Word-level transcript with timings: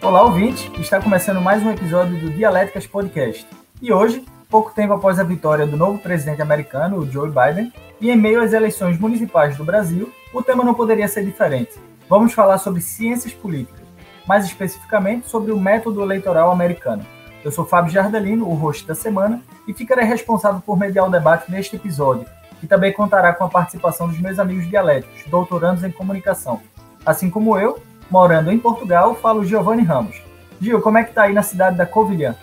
Olá, 0.00 0.22
ouvinte! 0.22 0.70
Está 0.80 1.00
começando 1.00 1.40
mais 1.40 1.60
um 1.60 1.72
episódio 1.72 2.20
do 2.20 2.30
Dialéticas 2.30 2.86
Podcast. 2.86 3.44
E 3.82 3.92
hoje, 3.92 4.24
pouco 4.48 4.72
tempo 4.72 4.92
após 4.92 5.18
a 5.18 5.24
vitória 5.24 5.66
do 5.66 5.76
novo 5.76 5.98
presidente 5.98 6.40
americano, 6.40 7.04
Joe 7.10 7.28
Biden, 7.28 7.72
e 8.00 8.08
em 8.08 8.16
meio 8.16 8.40
às 8.40 8.52
eleições 8.52 8.96
municipais 8.96 9.56
do 9.56 9.64
Brasil, 9.64 10.12
o 10.32 10.40
tema 10.40 10.62
não 10.62 10.72
poderia 10.72 11.08
ser 11.08 11.24
diferente. 11.24 11.72
Vamos 12.08 12.32
falar 12.32 12.58
sobre 12.58 12.80
ciências 12.80 13.32
políticas, 13.32 13.84
mais 14.24 14.44
especificamente 14.44 15.28
sobre 15.28 15.50
o 15.50 15.58
método 15.58 16.00
eleitoral 16.00 16.52
americano. 16.52 17.04
Eu 17.44 17.50
sou 17.50 17.66
Fábio 17.66 17.92
Jardelino, 17.92 18.48
o 18.48 18.54
host 18.54 18.86
da 18.86 18.94
semana, 18.94 19.42
e 19.66 19.74
ficarei 19.74 20.04
responsável 20.04 20.62
por 20.64 20.78
mediar 20.78 21.08
o 21.08 21.10
debate 21.10 21.50
neste 21.50 21.74
episódio, 21.74 22.24
que 22.60 22.68
também 22.68 22.92
contará 22.92 23.32
com 23.32 23.42
a 23.42 23.48
participação 23.48 24.06
dos 24.06 24.20
meus 24.20 24.38
amigos 24.38 24.68
dialéticos, 24.68 25.24
doutorandos 25.28 25.82
em 25.82 25.90
comunicação. 25.90 26.60
Assim 27.04 27.28
como 27.28 27.58
eu, 27.58 27.82
morando 28.10 28.50
em 28.50 28.58
Portugal, 28.58 29.14
falo 29.14 29.44
Giovanni 29.44 29.82
Ramos. 29.82 30.16
Gil, 30.60 30.80
como 30.80 30.98
é 30.98 31.04
que 31.04 31.12
tá 31.12 31.24
aí 31.24 31.32
na 31.32 31.42
cidade 31.42 31.76
da 31.76 31.86
Covilhã? 31.86 32.34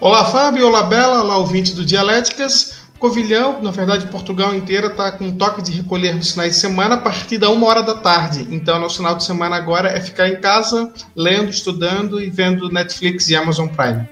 Olá, 0.00 0.24
Fábio. 0.24 0.66
Olá, 0.66 0.82
Bela. 0.82 1.22
Olá, 1.22 1.36
ouvinte 1.36 1.74
do 1.74 1.84
Dialéticas. 1.84 2.82
Covilhão, 2.98 3.60
na 3.60 3.72
verdade, 3.72 4.06
Portugal 4.06 4.54
inteira 4.54 4.86
está 4.86 5.10
com 5.10 5.32
toque 5.32 5.60
de 5.60 5.72
recolher 5.72 6.14
nos 6.14 6.30
finais 6.32 6.54
de 6.54 6.60
semana 6.60 6.94
a 6.94 6.98
partir 6.98 7.36
da 7.36 7.50
uma 7.50 7.66
hora 7.66 7.82
da 7.82 7.96
tarde. 7.96 8.46
Então, 8.48 8.78
nosso 8.78 8.98
final 8.98 9.16
de 9.16 9.24
semana 9.24 9.56
agora 9.56 9.88
é 9.88 10.00
ficar 10.00 10.28
em 10.28 10.40
casa, 10.40 10.92
lendo, 11.14 11.50
estudando 11.50 12.20
e 12.20 12.30
vendo 12.30 12.70
Netflix 12.70 13.28
e 13.28 13.34
Amazon 13.34 13.66
Prime. 13.66 14.08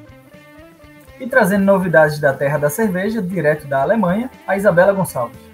E 1.21 1.27
trazendo 1.27 1.65
novidades 1.65 2.19
da 2.19 2.33
terra 2.33 2.59
da 2.59 2.69
cerveja, 2.69 3.23
direto 3.23 3.69
da 3.69 3.83
Alemanha, 3.83 4.29
a 4.45 4.57
Isabela 4.57 4.93
Gonçalves. 4.93 5.50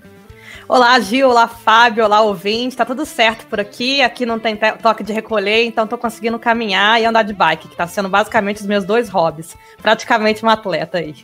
Olá, 0.68 0.98
Gil. 0.98 1.28
Olá, 1.30 1.46
Fábio. 1.46 2.04
Olá, 2.04 2.22
ouvinte. 2.22 2.76
Tá 2.76 2.84
tudo 2.84 3.06
certo 3.06 3.46
por 3.46 3.60
aqui. 3.60 4.02
Aqui 4.02 4.26
não 4.26 4.36
tem 4.36 4.58
toque 4.82 5.04
de 5.04 5.12
recolher, 5.12 5.64
então 5.64 5.86
tô 5.86 5.96
conseguindo 5.96 6.40
caminhar 6.40 7.00
e 7.00 7.04
andar 7.04 7.22
de 7.22 7.32
bike, 7.32 7.68
que 7.68 7.76
tá 7.76 7.86
sendo 7.86 8.08
basicamente 8.08 8.62
os 8.62 8.66
meus 8.66 8.84
dois 8.84 9.08
hobbies. 9.08 9.56
Praticamente 9.80 10.42
uma 10.42 10.54
atleta 10.54 10.98
aí. 10.98 11.14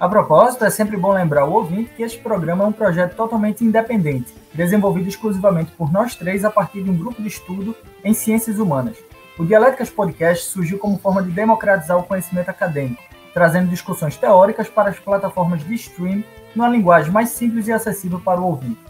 A 0.00 0.08
propósito, 0.08 0.64
é 0.64 0.70
sempre 0.70 0.96
bom 0.96 1.12
lembrar 1.12 1.44
o 1.44 1.52
ouvinte 1.52 1.90
que 1.94 2.02
este 2.02 2.20
programa 2.20 2.64
é 2.64 2.66
um 2.68 2.72
projeto 2.72 3.14
totalmente 3.16 3.62
independente, 3.62 4.32
desenvolvido 4.54 5.08
exclusivamente 5.08 5.72
por 5.72 5.92
nós 5.92 6.14
três 6.14 6.42
a 6.42 6.50
partir 6.50 6.82
de 6.82 6.88
um 6.88 6.96
grupo 6.96 7.20
de 7.20 7.28
estudo 7.28 7.76
em 8.02 8.14
ciências 8.14 8.58
humanas. 8.58 8.96
O 9.38 9.44
Dialéticas 9.44 9.90
Podcast 9.90 10.46
surgiu 10.46 10.78
como 10.78 10.98
forma 10.98 11.22
de 11.22 11.30
democratizar 11.30 11.98
o 11.98 12.04
conhecimento 12.04 12.48
acadêmico, 12.48 13.02
trazendo 13.34 13.68
discussões 13.68 14.16
teóricas 14.16 14.68
para 14.68 14.88
as 14.88 14.98
plataformas 14.98 15.62
de 15.62 15.74
stream 15.74 16.24
numa 16.58 16.68
linguagem 16.68 17.12
mais 17.12 17.28
simples 17.30 17.68
e 17.68 17.72
acessível 17.72 18.18
para 18.18 18.40
o 18.40 18.46
ouvinte. 18.46 18.80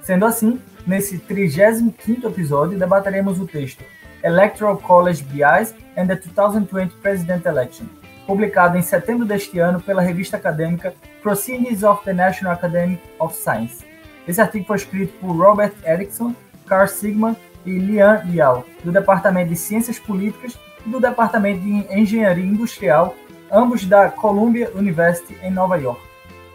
Sendo 0.00 0.24
assim, 0.24 0.60
nesse 0.86 1.18
35º 1.18 2.26
episódio 2.26 2.78
debateremos 2.78 3.40
o 3.40 3.46
texto 3.46 3.82
Electoral 4.22 4.78
College 4.78 5.24
Bias 5.24 5.74
and 5.96 6.06
the 6.06 6.14
2020 6.14 6.92
President 7.02 7.44
Election, 7.44 7.86
publicado 8.26 8.78
em 8.78 8.82
setembro 8.82 9.26
deste 9.26 9.58
ano 9.58 9.80
pela 9.80 10.00
revista 10.00 10.36
acadêmica 10.36 10.94
Proceedings 11.20 11.82
of 11.82 12.04
the 12.04 12.12
National 12.12 12.52
Academy 12.52 13.00
of 13.18 13.34
Science. 13.34 13.84
Esse 14.26 14.40
artigo 14.40 14.64
foi 14.64 14.76
escrito 14.76 15.12
por 15.18 15.36
Robert 15.36 15.72
Erickson, 15.84 16.32
Carl 16.66 16.86
Sigman 16.86 17.36
e 17.64 17.76
Lian 17.76 18.22
Yao, 18.32 18.64
do 18.84 18.92
Departamento 18.92 19.48
de 19.48 19.56
Ciências 19.56 19.98
Políticas 19.98 20.56
e 20.86 20.88
do 20.88 21.00
Departamento 21.00 21.60
de 21.60 21.92
Engenharia 21.92 22.44
Industrial, 22.44 23.16
ambos 23.50 23.84
da 23.84 24.10
Columbia 24.10 24.70
University 24.76 25.36
em 25.42 25.50
Nova 25.50 25.76
York. 25.76 26.05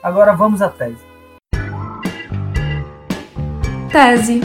Agora 0.03 0.33
vamos 0.33 0.63
à 0.63 0.69
tese. 0.69 0.97
Tese. 3.91 4.41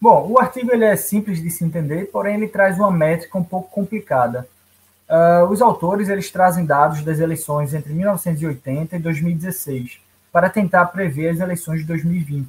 Bom, 0.00 0.30
o 0.30 0.38
artigo 0.38 0.72
ele 0.72 0.84
é 0.84 0.94
simples 0.94 1.42
de 1.42 1.50
se 1.50 1.64
entender, 1.64 2.10
porém 2.12 2.36
ele 2.36 2.46
traz 2.46 2.78
uma 2.78 2.90
métrica 2.90 3.36
um 3.36 3.42
pouco 3.42 3.68
complicada. 3.70 4.46
Uh, 5.08 5.50
os 5.50 5.60
autores 5.60 6.08
eles 6.08 6.30
trazem 6.30 6.64
dados 6.64 7.02
das 7.02 7.18
eleições 7.18 7.74
entre 7.74 7.92
1980 7.92 8.94
e 8.94 9.00
2016 9.00 10.00
para 10.30 10.48
tentar 10.48 10.86
prever 10.86 11.30
as 11.30 11.40
eleições 11.40 11.80
de 11.80 11.86
2020. 11.86 12.46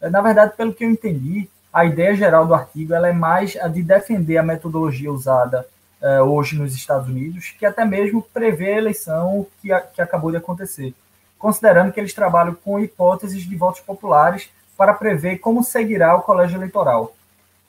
Uh, 0.00 0.10
na 0.10 0.22
verdade, 0.22 0.54
pelo 0.56 0.72
que 0.72 0.82
eu 0.82 0.90
entendi, 0.90 1.46
a 1.70 1.84
ideia 1.84 2.16
geral 2.16 2.46
do 2.46 2.54
artigo 2.54 2.94
ela 2.94 3.08
é 3.08 3.12
mais 3.12 3.54
a 3.56 3.68
de 3.68 3.82
defender 3.82 4.38
a 4.38 4.42
metodologia 4.42 5.12
usada 5.12 5.66
uh, 6.02 6.22
hoje 6.22 6.56
nos 6.56 6.74
Estados 6.74 7.08
Unidos, 7.08 7.54
que 7.58 7.66
até 7.66 7.84
mesmo 7.84 8.22
prever 8.22 8.74
a 8.74 8.78
eleição 8.78 9.46
que, 9.60 9.72
a, 9.72 9.80
que 9.80 10.00
acabou 10.00 10.30
de 10.30 10.36
acontecer, 10.36 10.94
considerando 11.38 11.92
que 11.92 12.00
eles 12.00 12.14
trabalham 12.14 12.54
com 12.54 12.80
hipóteses 12.80 13.42
de 13.42 13.56
votos 13.56 13.80
populares 13.80 14.50
para 14.76 14.94
prever 14.94 15.38
como 15.38 15.62
seguirá 15.62 16.14
o 16.16 16.22
colégio 16.22 16.56
eleitoral. 16.56 17.14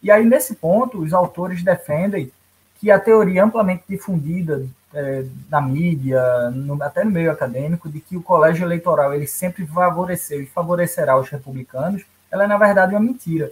E 0.01 0.11
aí, 0.11 0.25
nesse 0.25 0.55
ponto, 0.55 0.99
os 0.99 1.13
autores 1.13 1.63
defendem 1.63 2.31
que 2.79 2.89
a 2.89 2.99
teoria 2.99 3.43
amplamente 3.43 3.83
difundida 3.89 4.65
é, 4.93 5.25
na 5.49 5.61
mídia, 5.61 6.49
no, 6.51 6.81
até 6.81 7.03
no 7.03 7.11
meio 7.11 7.31
acadêmico, 7.31 7.89
de 7.89 7.99
que 7.99 8.15
o 8.15 8.23
colégio 8.23 8.65
eleitoral 8.65 9.13
ele 9.13 9.27
sempre 9.27 9.65
favoreceu 9.67 10.41
e 10.41 10.45
favorecerá 10.45 11.19
os 11.19 11.29
republicanos, 11.29 12.05
ela 12.31 12.45
é, 12.45 12.47
na 12.47 12.57
verdade, 12.57 12.93
uma 12.93 13.01
mentira. 13.01 13.51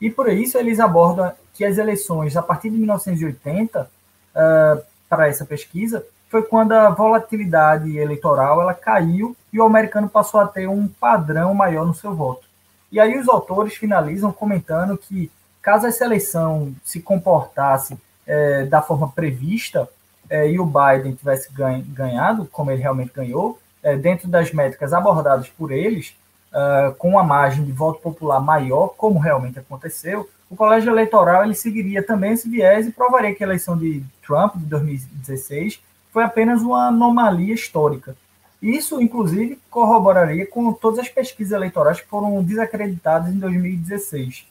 E 0.00 0.10
por 0.10 0.28
isso 0.28 0.58
eles 0.58 0.78
abordam 0.78 1.32
que 1.54 1.64
as 1.64 1.78
eleições, 1.78 2.36
a 2.36 2.42
partir 2.42 2.68
de 2.68 2.76
1980, 2.76 3.90
uh, 4.36 4.82
para 5.08 5.28
essa 5.28 5.44
pesquisa, 5.44 6.04
foi 6.28 6.42
quando 6.42 6.72
a 6.72 6.90
volatilidade 6.90 7.96
eleitoral 7.96 8.60
ela 8.60 8.74
caiu 8.74 9.36
e 9.52 9.60
o 9.60 9.64
americano 9.64 10.08
passou 10.08 10.40
a 10.40 10.46
ter 10.46 10.68
um 10.68 10.86
padrão 10.86 11.54
maior 11.54 11.86
no 11.86 11.94
seu 11.94 12.14
voto. 12.14 12.46
E 12.90 13.00
aí 13.00 13.18
os 13.18 13.28
autores 13.28 13.74
finalizam 13.74 14.30
comentando 14.30 14.96
que, 14.96 15.30
caso 15.62 15.86
essa 15.86 16.04
eleição 16.04 16.74
se 16.84 17.00
comportasse 17.00 17.96
é, 18.26 18.64
da 18.64 18.82
forma 18.82 19.08
prevista 19.08 19.88
é, 20.28 20.50
e 20.50 20.58
o 20.58 20.66
Biden 20.66 21.14
tivesse 21.14 21.48
ganhado, 21.52 22.46
como 22.50 22.70
ele 22.70 22.82
realmente 22.82 23.12
ganhou, 23.14 23.58
é, 23.82 23.96
dentro 23.96 24.28
das 24.28 24.52
métricas 24.52 24.92
abordadas 24.92 25.48
por 25.48 25.70
eles, 25.70 26.16
uh, 26.52 26.94
com 26.94 27.10
uma 27.10 27.22
margem 27.22 27.64
de 27.64 27.70
voto 27.72 28.00
popular 28.00 28.40
maior, 28.40 28.88
como 28.96 29.18
realmente 29.18 29.58
aconteceu, 29.58 30.28
o 30.50 30.56
colégio 30.56 30.90
eleitoral 30.90 31.44
ele 31.44 31.54
seguiria 31.54 32.02
também 32.02 32.32
esse 32.32 32.48
viés 32.48 32.86
e 32.86 32.92
provaria 32.92 33.34
que 33.34 33.42
a 33.42 33.46
eleição 33.46 33.76
de 33.76 34.02
Trump 34.26 34.56
de 34.56 34.64
2016 34.66 35.80
foi 36.12 36.24
apenas 36.24 36.62
uma 36.62 36.88
anomalia 36.88 37.54
histórica. 37.54 38.16
Isso, 38.60 39.00
inclusive, 39.00 39.58
corroboraria 39.70 40.46
com 40.46 40.72
todas 40.72 40.98
as 40.98 41.08
pesquisas 41.08 41.52
eleitorais 41.52 42.00
que 42.00 42.08
foram 42.08 42.42
desacreditadas 42.42 43.32
em 43.32 43.38
2016. 43.38 44.46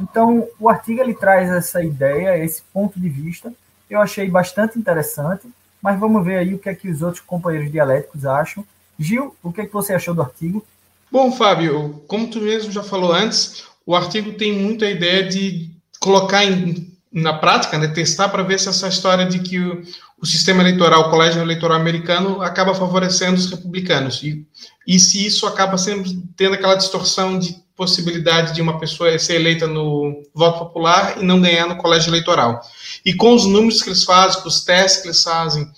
Então, 0.00 0.46
o 0.58 0.68
artigo 0.68 1.00
ele 1.00 1.14
traz 1.14 1.48
essa 1.50 1.82
ideia, 1.82 2.36
esse 2.44 2.62
ponto 2.72 3.00
de 3.00 3.08
vista. 3.08 3.52
Eu 3.88 4.00
achei 4.00 4.28
bastante 4.28 4.78
interessante, 4.78 5.48
mas 5.80 5.98
vamos 5.98 6.24
ver 6.24 6.38
aí 6.38 6.54
o 6.54 6.58
que 6.58 6.68
é 6.68 6.74
que 6.74 6.90
os 6.90 7.02
outros 7.02 7.22
companheiros 7.22 7.70
dialéticos 7.70 8.26
acham. 8.26 8.64
Gil, 8.98 9.34
o 9.42 9.52
que 9.52 9.62
é 9.62 9.66
que 9.66 9.72
você 9.72 9.94
achou 9.94 10.14
do 10.14 10.22
artigo? 10.22 10.64
Bom, 11.10 11.30
Fábio, 11.32 12.02
como 12.08 12.28
tu 12.28 12.40
mesmo 12.40 12.72
já 12.72 12.82
falou 12.82 13.12
antes, 13.12 13.66
o 13.86 13.94
artigo 13.94 14.32
tem 14.32 14.52
muito 14.52 14.84
a 14.84 14.90
ideia 14.90 15.28
de 15.28 15.70
colocar 16.00 16.44
em, 16.44 16.92
na 17.12 17.32
prática, 17.32 17.78
né, 17.78 17.88
testar 17.88 18.28
para 18.28 18.42
ver 18.42 18.58
se 18.58 18.68
essa 18.68 18.88
história 18.88 19.26
de 19.26 19.38
que 19.38 19.58
o, 19.58 19.82
o, 20.20 20.26
sistema 20.26 20.62
eleitoral, 20.62 21.02
o 21.02 21.10
colégio 21.10 21.40
eleitoral 21.40 21.78
americano, 21.78 22.42
acaba 22.42 22.74
favorecendo 22.74 23.36
os 23.36 23.50
republicanos. 23.50 24.22
E, 24.22 24.46
e 24.86 24.98
se 24.98 25.24
isso 25.24 25.46
acaba 25.46 25.78
sempre 25.78 26.22
tendo 26.36 26.54
aquela 26.54 26.74
distorção 26.74 27.38
de 27.38 27.56
possibilidade 27.76 28.54
de 28.54 28.62
uma 28.62 28.78
pessoa 28.78 29.18
ser 29.18 29.34
eleita 29.34 29.66
no 29.66 30.22
voto 30.34 30.60
popular 30.60 31.18
e 31.20 31.24
não 31.24 31.40
ganhar 31.40 31.66
no 31.66 31.76
colégio 31.76 32.10
eleitoral. 32.10 32.60
E 33.04 33.14
com 33.14 33.34
os 33.34 33.44
números 33.44 33.82
que 33.82 33.90
eles 33.90 34.02
fazem, 34.02 34.40
com 34.40 34.48
os 34.48 34.64
testes 34.64 35.02
que 35.02 35.08
eles 35.08 35.22
fazem, 35.22 35.70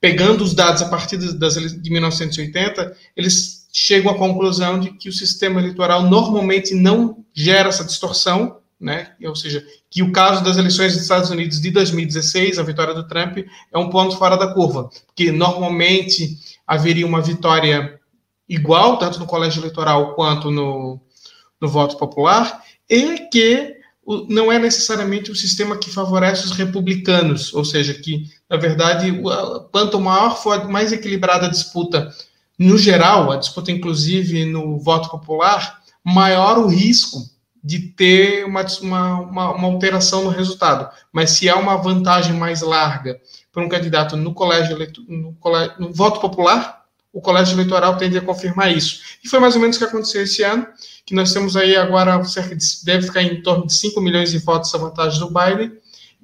pegando 0.00 0.42
os 0.42 0.54
dados 0.54 0.82
a 0.82 0.88
partir 0.88 1.16
das, 1.16 1.54
de 1.54 1.90
1980, 1.90 2.96
eles 3.16 3.66
chegam 3.72 4.12
à 4.12 4.18
conclusão 4.18 4.78
de 4.80 4.90
que 4.92 5.08
o 5.08 5.12
sistema 5.12 5.60
eleitoral 5.60 6.02
normalmente 6.02 6.74
não 6.74 7.24
gera 7.32 7.68
essa 7.68 7.84
distorção, 7.84 8.58
né? 8.80 9.12
Ou 9.24 9.34
seja, 9.34 9.64
que 9.90 10.02
o 10.02 10.12
caso 10.12 10.44
das 10.44 10.56
eleições 10.56 10.92
dos 10.92 11.02
Estados 11.02 11.30
Unidos 11.30 11.60
de 11.60 11.70
2016, 11.70 12.58
a 12.58 12.62
vitória 12.62 12.94
do 12.94 13.08
Trump, 13.08 13.38
é 13.72 13.78
um 13.78 13.88
ponto 13.88 14.16
fora 14.16 14.36
da 14.36 14.52
curva, 14.52 14.90
porque 15.06 15.32
normalmente 15.32 16.36
haveria 16.66 17.06
uma 17.06 17.22
vitória 17.22 17.98
igual, 18.48 18.98
tanto 18.98 19.18
no 19.18 19.26
colégio 19.26 19.60
eleitoral 19.60 20.14
quanto 20.14 20.50
no, 20.50 21.00
no 21.60 21.68
voto 21.68 21.96
popular, 21.96 22.62
e 22.88 23.28
que 23.30 23.76
não 24.28 24.52
é 24.52 24.58
necessariamente 24.58 25.32
o 25.32 25.36
sistema 25.36 25.76
que 25.76 25.90
favorece 25.90 26.44
os 26.44 26.52
republicanos, 26.52 27.52
ou 27.52 27.64
seja, 27.64 27.92
que, 27.92 28.30
na 28.48 28.56
verdade, 28.56 29.12
quanto 29.72 30.00
maior 30.00 30.40
for, 30.40 30.68
mais 30.68 30.92
equilibrada 30.92 31.46
a 31.46 31.50
disputa, 31.50 32.14
no 32.56 32.78
geral, 32.78 33.32
a 33.32 33.36
disputa 33.36 33.72
inclusive 33.72 34.44
no 34.44 34.78
voto 34.78 35.10
popular, 35.10 35.82
maior 36.04 36.56
o 36.58 36.68
risco 36.68 37.18
de 37.66 37.80
ter 37.80 38.44
uma, 38.44 38.64
uma, 38.80 39.50
uma, 39.50 39.66
alteração 39.66 40.22
no 40.22 40.30
resultado. 40.30 40.88
Mas 41.12 41.30
se 41.30 41.48
há 41.48 41.56
uma 41.56 41.76
vantagem 41.76 42.32
mais 42.32 42.60
larga 42.60 43.20
para 43.52 43.64
um 43.64 43.68
candidato 43.68 44.16
no 44.16 44.32
colégio, 44.32 44.78
no, 45.08 45.32
colégio, 45.32 45.74
no 45.76 45.92
voto 45.92 46.20
popular, 46.20 46.84
o 47.12 47.20
colégio 47.20 47.56
eleitoral 47.56 47.96
tende 47.96 48.16
a 48.16 48.20
confirmar 48.20 48.70
isso. 48.70 49.00
E 49.24 49.28
foi 49.28 49.40
mais 49.40 49.56
ou 49.56 49.60
menos 49.60 49.74
o 49.74 49.78
que 49.80 49.84
aconteceu 49.84 50.22
esse 50.22 50.44
ano, 50.44 50.64
que 51.04 51.12
nós 51.12 51.32
temos 51.32 51.56
aí 51.56 51.74
agora 51.74 52.22
cerca 52.22 52.54
de, 52.54 52.64
deve 52.84 53.08
ficar 53.08 53.22
em 53.22 53.42
torno 53.42 53.66
de 53.66 53.74
5 53.74 54.00
milhões 54.00 54.30
de 54.30 54.38
votos 54.38 54.72
a 54.72 54.78
vantagem 54.78 55.18
do 55.18 55.28
Biden, 55.28 55.72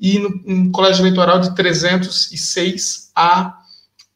e 0.01 0.21
no, 0.21 0.29
um 0.47 0.71
colégio 0.71 1.03
eleitoral 1.03 1.41
de 1.41 1.53
306 1.57 3.11
a 3.17 3.62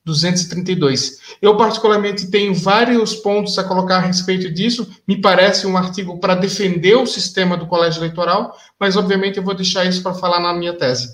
232. 0.06 1.18
Eu, 1.42 1.56
particularmente, 1.56 2.30
tenho 2.30 2.54
vários 2.54 3.16
pontos 3.16 3.58
a 3.58 3.64
colocar 3.64 3.96
a 3.96 4.00
respeito 4.06 4.48
disso. 4.48 4.88
Me 5.06 5.20
parece 5.20 5.66
um 5.66 5.76
artigo 5.76 6.18
para 6.18 6.36
defender 6.36 6.94
o 6.94 7.06
sistema 7.06 7.56
do 7.56 7.66
colégio 7.66 7.98
eleitoral, 7.98 8.56
mas, 8.78 8.96
obviamente, 8.96 9.38
eu 9.38 9.42
vou 9.42 9.54
deixar 9.54 9.84
isso 9.84 10.02
para 10.02 10.14
falar 10.14 10.38
na 10.38 10.54
minha 10.54 10.72
tese, 10.72 11.08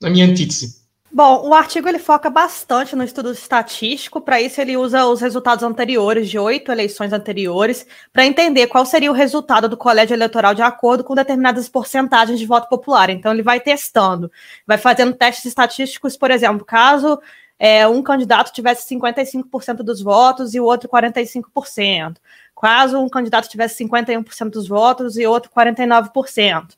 na 0.00 0.10
minha 0.10 0.26
antítese. 0.26 0.86
Bom, 1.10 1.48
o 1.48 1.54
artigo 1.54 1.88
ele 1.88 1.98
foca 1.98 2.28
bastante 2.28 2.94
no 2.94 3.02
estudo 3.02 3.32
estatístico. 3.32 4.20
Para 4.20 4.42
isso, 4.42 4.60
ele 4.60 4.76
usa 4.76 5.06
os 5.06 5.22
resultados 5.22 5.64
anteriores 5.64 6.28
de 6.28 6.38
oito 6.38 6.70
eleições 6.70 7.14
anteriores 7.14 7.86
para 8.12 8.26
entender 8.26 8.66
qual 8.66 8.84
seria 8.84 9.10
o 9.10 9.14
resultado 9.14 9.70
do 9.70 9.76
colégio 9.76 10.14
eleitoral 10.14 10.54
de 10.54 10.60
acordo 10.60 11.02
com 11.02 11.14
determinadas 11.14 11.66
porcentagens 11.66 12.38
de 12.38 12.44
voto 12.44 12.68
popular. 12.68 13.08
Então, 13.08 13.32
ele 13.32 13.42
vai 13.42 13.58
testando, 13.58 14.30
vai 14.66 14.76
fazendo 14.76 15.14
testes 15.14 15.46
estatísticos, 15.46 16.14
por 16.14 16.30
exemplo, 16.30 16.62
caso 16.62 17.18
é, 17.58 17.86
um 17.88 18.02
candidato 18.02 18.52
tivesse 18.52 18.94
55% 18.94 19.76
dos 19.76 20.00
votos 20.00 20.54
e 20.54 20.60
o 20.60 20.64
outro 20.64 20.88
45%. 20.88 22.16
Caso 22.60 22.98
um 22.98 23.08
candidato 23.08 23.48
tivesse 23.48 23.84
51% 23.84 24.50
dos 24.50 24.68
votos 24.68 25.16
e 25.16 25.26
outro 25.26 25.50
49%. 25.50 26.74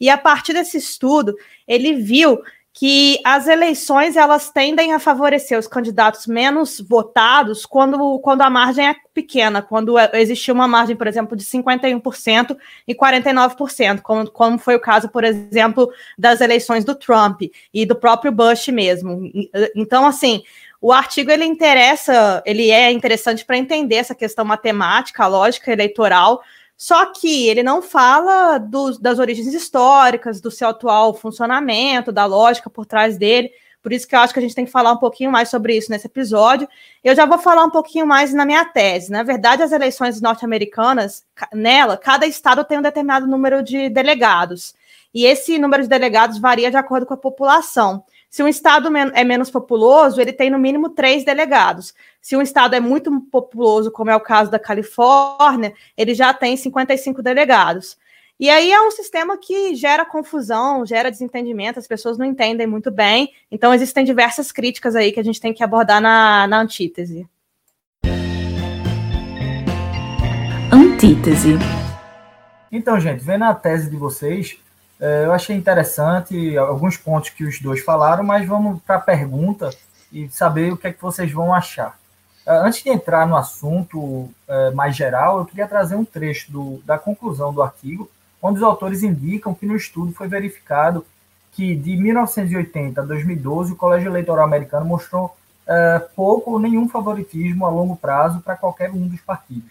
E 0.00 0.08
a 0.10 0.18
partir 0.18 0.52
desse 0.52 0.78
estudo, 0.78 1.34
ele 1.66 1.94
viu 1.94 2.42
que 2.74 3.20
as 3.22 3.46
eleições 3.46 4.16
elas 4.16 4.50
tendem 4.50 4.94
a 4.94 4.98
favorecer 4.98 5.58
os 5.58 5.66
candidatos 5.66 6.26
menos 6.26 6.80
votados 6.80 7.66
quando, 7.66 8.18
quando 8.20 8.40
a 8.40 8.48
margem 8.48 8.88
é 8.88 8.96
pequena, 9.12 9.60
quando 9.60 9.98
é, 9.98 10.10
existe 10.14 10.50
uma 10.50 10.66
margem, 10.66 10.96
por 10.96 11.06
exemplo, 11.06 11.36
de 11.36 11.44
51% 11.44 12.56
e 12.88 12.94
49%, 12.94 14.00
como, 14.00 14.30
como 14.30 14.58
foi 14.58 14.74
o 14.74 14.80
caso, 14.80 15.10
por 15.10 15.22
exemplo, 15.22 15.92
das 16.18 16.40
eleições 16.40 16.82
do 16.82 16.94
Trump 16.94 17.42
e 17.74 17.84
do 17.84 17.94
próprio 17.94 18.32
Bush 18.32 18.68
mesmo. 18.68 19.30
Então, 19.76 20.06
assim, 20.06 20.42
o 20.80 20.92
artigo 20.92 21.30
ele 21.30 21.44
interessa, 21.44 22.42
ele 22.46 22.70
é 22.70 22.90
interessante 22.90 23.44
para 23.44 23.58
entender 23.58 23.96
essa 23.96 24.14
questão 24.14 24.46
matemática, 24.46 25.26
lógica 25.26 25.70
eleitoral, 25.70 26.42
só 26.82 27.06
que 27.12 27.46
ele 27.46 27.62
não 27.62 27.80
fala 27.80 28.58
do, 28.58 28.98
das 28.98 29.20
origens 29.20 29.54
históricas, 29.54 30.40
do 30.40 30.50
seu 30.50 30.70
atual 30.70 31.14
funcionamento, 31.14 32.10
da 32.10 32.24
lógica 32.24 32.68
por 32.68 32.84
trás 32.84 33.16
dele. 33.16 33.52
Por 33.80 33.92
isso 33.92 34.04
que 34.08 34.16
eu 34.16 34.18
acho 34.18 34.32
que 34.32 34.40
a 34.40 34.42
gente 34.42 34.56
tem 34.56 34.64
que 34.64 34.70
falar 34.72 34.90
um 34.90 34.96
pouquinho 34.96 35.30
mais 35.30 35.48
sobre 35.48 35.76
isso 35.76 35.92
nesse 35.92 36.08
episódio. 36.08 36.68
Eu 37.04 37.14
já 37.14 37.24
vou 37.24 37.38
falar 37.38 37.62
um 37.62 37.70
pouquinho 37.70 38.04
mais 38.04 38.34
na 38.34 38.44
minha 38.44 38.64
tese. 38.64 39.12
Na 39.12 39.22
verdade, 39.22 39.62
as 39.62 39.70
eleições 39.70 40.20
norte-americanas, 40.20 41.24
nela, 41.52 41.96
cada 41.96 42.26
estado 42.26 42.64
tem 42.64 42.80
um 42.80 42.82
determinado 42.82 43.28
número 43.28 43.62
de 43.62 43.88
delegados. 43.88 44.74
E 45.14 45.24
esse 45.24 45.60
número 45.60 45.84
de 45.84 45.88
delegados 45.88 46.40
varia 46.40 46.68
de 46.68 46.76
acordo 46.76 47.06
com 47.06 47.14
a 47.14 47.16
população. 47.16 48.02
Se 48.32 48.42
um 48.42 48.48
estado 48.48 48.88
é 48.96 49.24
menos 49.24 49.50
populoso, 49.50 50.18
ele 50.18 50.32
tem 50.32 50.48
no 50.48 50.58
mínimo 50.58 50.88
três 50.88 51.22
delegados. 51.22 51.92
Se 52.18 52.34
um 52.34 52.40
estado 52.40 52.74
é 52.74 52.80
muito 52.80 53.20
populoso, 53.30 53.92
como 53.92 54.10
é 54.10 54.16
o 54.16 54.20
caso 54.20 54.50
da 54.50 54.58
Califórnia, 54.58 55.74
ele 55.94 56.14
já 56.14 56.32
tem 56.32 56.56
55 56.56 57.22
delegados. 57.22 57.98
E 58.40 58.48
aí 58.48 58.72
é 58.72 58.80
um 58.80 58.90
sistema 58.90 59.36
que 59.36 59.74
gera 59.74 60.06
confusão, 60.06 60.86
gera 60.86 61.10
desentendimento, 61.10 61.78
as 61.78 61.86
pessoas 61.86 62.16
não 62.16 62.24
entendem 62.24 62.66
muito 62.66 62.90
bem. 62.90 63.34
Então, 63.50 63.74
existem 63.74 64.02
diversas 64.02 64.50
críticas 64.50 64.96
aí 64.96 65.12
que 65.12 65.20
a 65.20 65.24
gente 65.24 65.38
tem 65.38 65.52
que 65.52 65.62
abordar 65.62 66.00
na, 66.00 66.46
na 66.46 66.62
antítese. 66.62 67.28
Antítese. 70.72 71.58
Então, 72.72 72.98
gente, 72.98 73.22
vendo 73.22 73.44
a 73.44 73.54
tese 73.54 73.90
de 73.90 73.96
vocês, 73.96 74.58
eu 75.24 75.32
achei 75.32 75.56
interessante 75.56 76.56
alguns 76.56 76.96
pontos 76.96 77.30
que 77.30 77.44
os 77.44 77.60
dois 77.60 77.80
falaram, 77.80 78.22
mas 78.22 78.46
vamos 78.46 78.80
para 78.82 78.96
a 78.96 79.00
pergunta 79.00 79.70
e 80.12 80.28
saber 80.28 80.72
o 80.72 80.76
que 80.76 80.86
é 80.86 80.92
que 80.92 81.02
vocês 81.02 81.32
vão 81.32 81.52
achar. 81.52 81.98
É, 82.46 82.56
antes 82.58 82.82
de 82.82 82.90
entrar 82.90 83.26
no 83.26 83.36
assunto 83.36 84.28
é, 84.48 84.70
mais 84.72 84.94
geral, 84.96 85.38
eu 85.38 85.44
queria 85.44 85.66
trazer 85.66 85.94
um 85.94 86.04
trecho 86.04 86.50
do, 86.52 86.82
da 86.84 86.98
conclusão 86.98 87.52
do 87.52 87.62
artigo, 87.62 88.10
onde 88.40 88.58
os 88.58 88.62
autores 88.62 89.02
indicam 89.02 89.54
que 89.54 89.66
no 89.66 89.76
estudo 89.76 90.12
foi 90.12 90.28
verificado 90.28 91.06
que 91.52 91.76
de 91.76 91.96
1980 91.96 93.00
a 93.00 93.04
2012 93.04 93.72
o 93.72 93.76
Colégio 93.76 94.08
Eleitoral 94.08 94.44
Americano 94.44 94.86
mostrou 94.86 95.36
pouco 96.16 96.50
ou 96.50 96.58
nenhum 96.58 96.88
favoritismo 96.88 97.64
a 97.64 97.70
longo 97.70 97.94
prazo 97.96 98.40
para 98.40 98.56
qualquer 98.56 98.90
um 98.90 99.06
dos 99.06 99.20
partidos. 99.20 99.70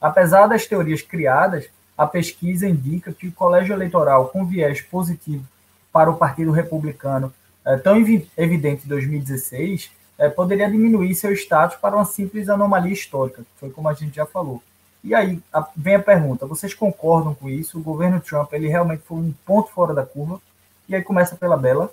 Apesar 0.00 0.46
das 0.46 0.66
teorias 0.66 1.02
criadas, 1.02 1.68
a 1.96 2.06
pesquisa 2.06 2.68
indica 2.68 3.12
que 3.12 3.28
o 3.28 3.32
colégio 3.32 3.74
eleitoral 3.74 4.28
com 4.28 4.44
viés 4.44 4.80
positivo 4.80 5.44
para 5.92 6.10
o 6.10 6.16
Partido 6.16 6.50
Republicano, 6.50 7.32
é, 7.64 7.76
tão 7.76 7.96
evidente 8.36 8.84
em 8.84 8.88
2016, 8.88 9.90
é, 10.18 10.28
poderia 10.28 10.70
diminuir 10.70 11.14
seu 11.14 11.32
status 11.32 11.76
para 11.76 11.96
uma 11.96 12.04
simples 12.04 12.48
anomalia 12.48 12.92
histórica, 12.92 13.42
foi 13.58 13.70
como 13.70 13.88
a 13.88 13.94
gente 13.94 14.16
já 14.16 14.26
falou. 14.26 14.62
E 15.02 15.14
aí 15.14 15.40
a, 15.52 15.66
vem 15.76 15.94
a 15.94 16.02
pergunta: 16.02 16.46
vocês 16.46 16.74
concordam 16.74 17.34
com 17.34 17.48
isso? 17.48 17.78
O 17.78 17.82
governo 17.82 18.20
Trump 18.20 18.52
ele 18.52 18.68
realmente 18.68 19.02
foi 19.06 19.18
um 19.18 19.34
ponto 19.44 19.70
fora 19.70 19.94
da 19.94 20.04
curva? 20.04 20.40
E 20.88 20.94
aí 20.94 21.02
começa 21.02 21.36
pela 21.36 21.56
Bela. 21.56 21.92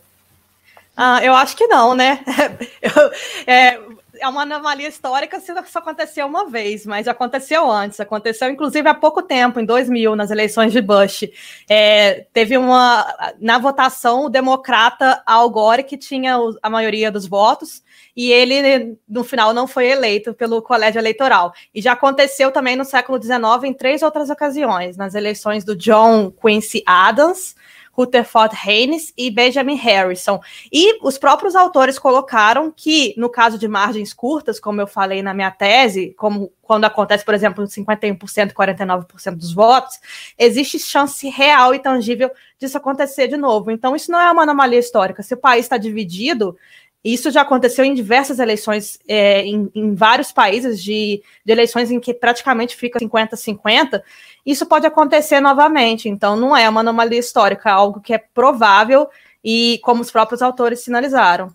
Ah, 0.95 1.23
eu 1.23 1.33
acho 1.33 1.55
que 1.55 1.67
não, 1.67 1.95
né? 1.95 2.19
Eu, 2.81 3.11
é, 3.47 3.79
é 4.19 4.27
uma 4.27 4.43
anomalia 4.43 4.87
histórica 4.87 5.39
se 5.39 5.51
isso 5.51 5.77
aconteceu 5.77 6.25
uma 6.27 6.49
vez, 6.49 6.85
mas 6.85 7.07
aconteceu 7.07 7.69
antes. 7.69 7.99
Aconteceu, 7.99 8.49
inclusive, 8.49 8.87
há 8.87 8.93
pouco 8.93 9.21
tempo, 9.21 9.59
em 9.59 9.65
2000, 9.65 10.15
nas 10.15 10.31
eleições 10.31 10.71
de 10.71 10.81
Bush. 10.81 11.29
É, 11.69 12.25
teve 12.31 12.57
uma. 12.57 13.05
Na 13.39 13.57
votação, 13.57 14.25
o 14.25 14.29
democrata 14.29 15.21
Al 15.25 15.49
Gore, 15.49 15.83
que 15.83 15.97
tinha 15.97 16.37
a 16.61 16.69
maioria 16.69 17.11
dos 17.11 17.27
votos, 17.27 17.83
e 18.15 18.31
ele, 18.31 18.97
no 19.07 19.23
final, 19.23 19.53
não 19.53 19.67
foi 19.67 19.87
eleito 19.87 20.33
pelo 20.33 20.61
colégio 20.61 20.99
eleitoral. 20.99 21.53
E 21.73 21.81
já 21.81 21.93
aconteceu 21.93 22.51
também 22.51 22.75
no 22.75 22.85
século 22.85 23.21
XIX 23.21 23.63
em 23.63 23.73
três 23.73 24.01
outras 24.01 24.29
ocasiões: 24.29 24.95
nas 24.95 25.15
eleições 25.15 25.63
do 25.63 25.75
John 25.75 26.31
Quincy 26.31 26.83
Adams 26.85 27.55
Rutherford 27.95 28.55
Haynes 28.65 29.13
e 29.15 29.29
Benjamin 29.29 29.75
Harrison. 29.75 30.41
E 30.71 30.99
os 31.05 31.17
próprios 31.17 31.55
autores 31.55 31.99
colocaram 31.99 32.71
que, 32.75 33.13
no 33.17 33.29
caso 33.29 33.57
de 33.57 33.67
margens 33.67 34.11
curtas, 34.13 34.59
como 34.59 34.81
eu 34.81 34.87
falei 34.87 35.21
na 35.21 35.33
minha 35.33 35.51
tese, 35.51 36.13
como 36.17 36.51
quando 36.61 36.85
acontece, 36.85 37.23
por 37.23 37.33
exemplo, 37.33 37.65
51%, 37.65 38.51
49% 38.53 39.35
dos 39.35 39.53
votos, 39.53 39.99
existe 40.37 40.79
chance 40.79 41.29
real 41.29 41.75
e 41.75 41.79
tangível 41.79 42.31
disso 42.57 42.77
acontecer 42.77 43.27
de 43.27 43.37
novo. 43.37 43.69
Então, 43.69 43.95
isso 43.95 44.11
não 44.11 44.19
é 44.19 44.31
uma 44.31 44.43
anomalia 44.43 44.79
histórica. 44.79 45.21
Se 45.21 45.33
o 45.33 45.37
país 45.37 45.65
está 45.65 45.77
dividido, 45.77 46.57
isso 47.03 47.29
já 47.31 47.41
aconteceu 47.41 47.83
em 47.83 47.93
diversas 47.93 48.39
eleições, 48.39 48.97
é, 49.07 49.45
em, 49.45 49.69
em, 49.75 49.93
vários 49.93 50.31
países, 50.31 50.81
de, 50.81 51.21
de, 51.45 51.51
eleições 51.51 51.91
em 51.91 51.99
que 51.99 52.13
praticamente 52.13 52.77
fica 52.77 52.97
50-50. 52.97 54.01
Isso 54.45 54.65
pode 54.65 54.87
acontecer 54.87 55.41
novamente. 55.41 56.07
Então, 56.07 56.37
não 56.37 56.55
é 56.55 56.69
uma 56.69 56.79
anomalia 56.79 57.19
histórica, 57.19 57.69
é 57.69 57.73
algo 57.73 57.99
que 57.99 58.13
é 58.13 58.17
provável 58.17 59.09
e 59.43 59.79
como 59.83 60.01
os 60.01 60.09
próprios 60.09 60.41
autores 60.41 60.79
sinalizaram. 60.79 61.53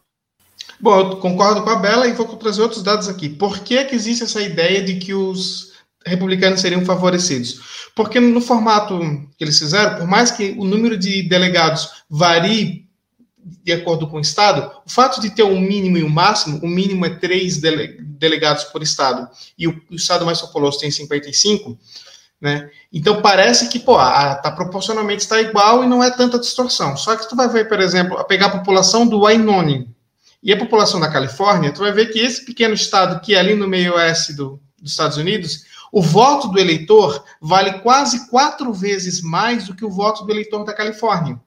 Bom, 0.79 0.99
eu 1.01 1.17
concordo 1.17 1.63
com 1.63 1.71
a 1.71 1.77
Bela 1.77 2.07
e 2.07 2.13
vou 2.13 2.27
trazer 2.37 2.61
outros 2.61 2.83
dados 2.83 3.09
aqui. 3.09 3.31
Por 3.31 3.61
que, 3.61 3.85
que 3.85 3.95
existe 3.95 4.25
essa 4.25 4.43
ideia 4.43 4.83
de 4.83 4.97
que 4.97 5.15
os 5.15 5.73
republicanos 6.05 6.61
seriam 6.61 6.85
favorecidos? 6.85 7.91
Porque 7.97 8.21
no 8.21 8.41
formato 8.41 8.99
que 9.37 9.45
eles 9.45 9.59
fizeram, 9.59 9.97
por 9.97 10.07
mais 10.07 10.31
que 10.31 10.55
o 10.59 10.65
número 10.65 10.97
de 10.97 11.27
delegados 11.27 12.05
varie 12.09 12.88
de 13.63 13.73
acordo 13.73 14.07
com 14.09 14.17
o 14.17 14.21
Estado, 14.21 14.71
o 14.87 14.91
fato 14.91 15.21
de 15.21 15.31
ter 15.31 15.43
um 15.43 15.61
mínimo 15.61 15.97
e 15.99 16.05
um 16.05 16.09
máximo, 16.09 16.59
o 16.63 16.69
mínimo 16.69 17.05
é 17.07 17.11
três 17.11 17.59
dele, 17.59 17.99
delegados 18.01 18.65
por 18.65 18.83
Estado, 18.83 19.29
e 19.59 19.67
o, 19.67 19.81
o, 19.91 19.95
Estado 19.95 20.25
mais 20.25 20.41
populoso 20.41 20.79
tem 20.79 20.91
55, 20.91 21.79
né? 22.41 22.71
Então 22.93 23.21
parece 23.21 23.69
que, 23.69 23.79
pô, 23.79 23.97
a, 23.97 24.37
tá 24.37 24.51
proporcionalmente 24.51 25.23
está 25.23 25.41
igual 25.41 25.83
e 25.83 25.87
não 25.87 26.03
é 26.03 26.11
tanta 26.11 26.39
distorção. 26.39 26.97
Só 26.97 27.17
que 27.17 27.29
tu 27.29 27.35
vai 27.35 27.49
ver, 27.49 27.69
por 27.69 27.81
exemplo, 27.81 28.23
pegar 28.25 28.47
a 28.47 28.59
população 28.59 29.07
do 29.07 29.21
Wyoming 29.21 29.93
e 30.43 30.53
a 30.53 30.59
população 30.59 31.01
da 31.01 31.11
Califórnia, 31.11 31.73
tu 31.73 31.81
vai 31.81 31.93
ver 31.93 32.07
que 32.07 32.21
esse 32.21 32.45
pequeno 32.45 32.75
estado 32.75 33.21
que 33.21 33.35
é 33.35 33.41
ali 33.41 33.55
no 33.55 33.67
meio 33.67 33.95
oeste 33.95 34.35
do, 34.35 34.61
dos 34.81 34.93
Estados 34.93 35.17
Unidos, 35.17 35.65
o 35.91 36.03
voto 36.03 36.49
do 36.49 36.59
eleitor 36.59 37.25
vale 37.41 37.81
quase 37.81 38.29
quatro 38.29 38.73
vezes 38.73 39.23
mais 39.23 39.67
do 39.67 39.75
que 39.75 39.85
o 39.85 39.91
voto 39.91 40.25
do 40.25 40.33
eleitor 40.33 40.65
da 40.65 40.75
Califórnia. 40.75 41.41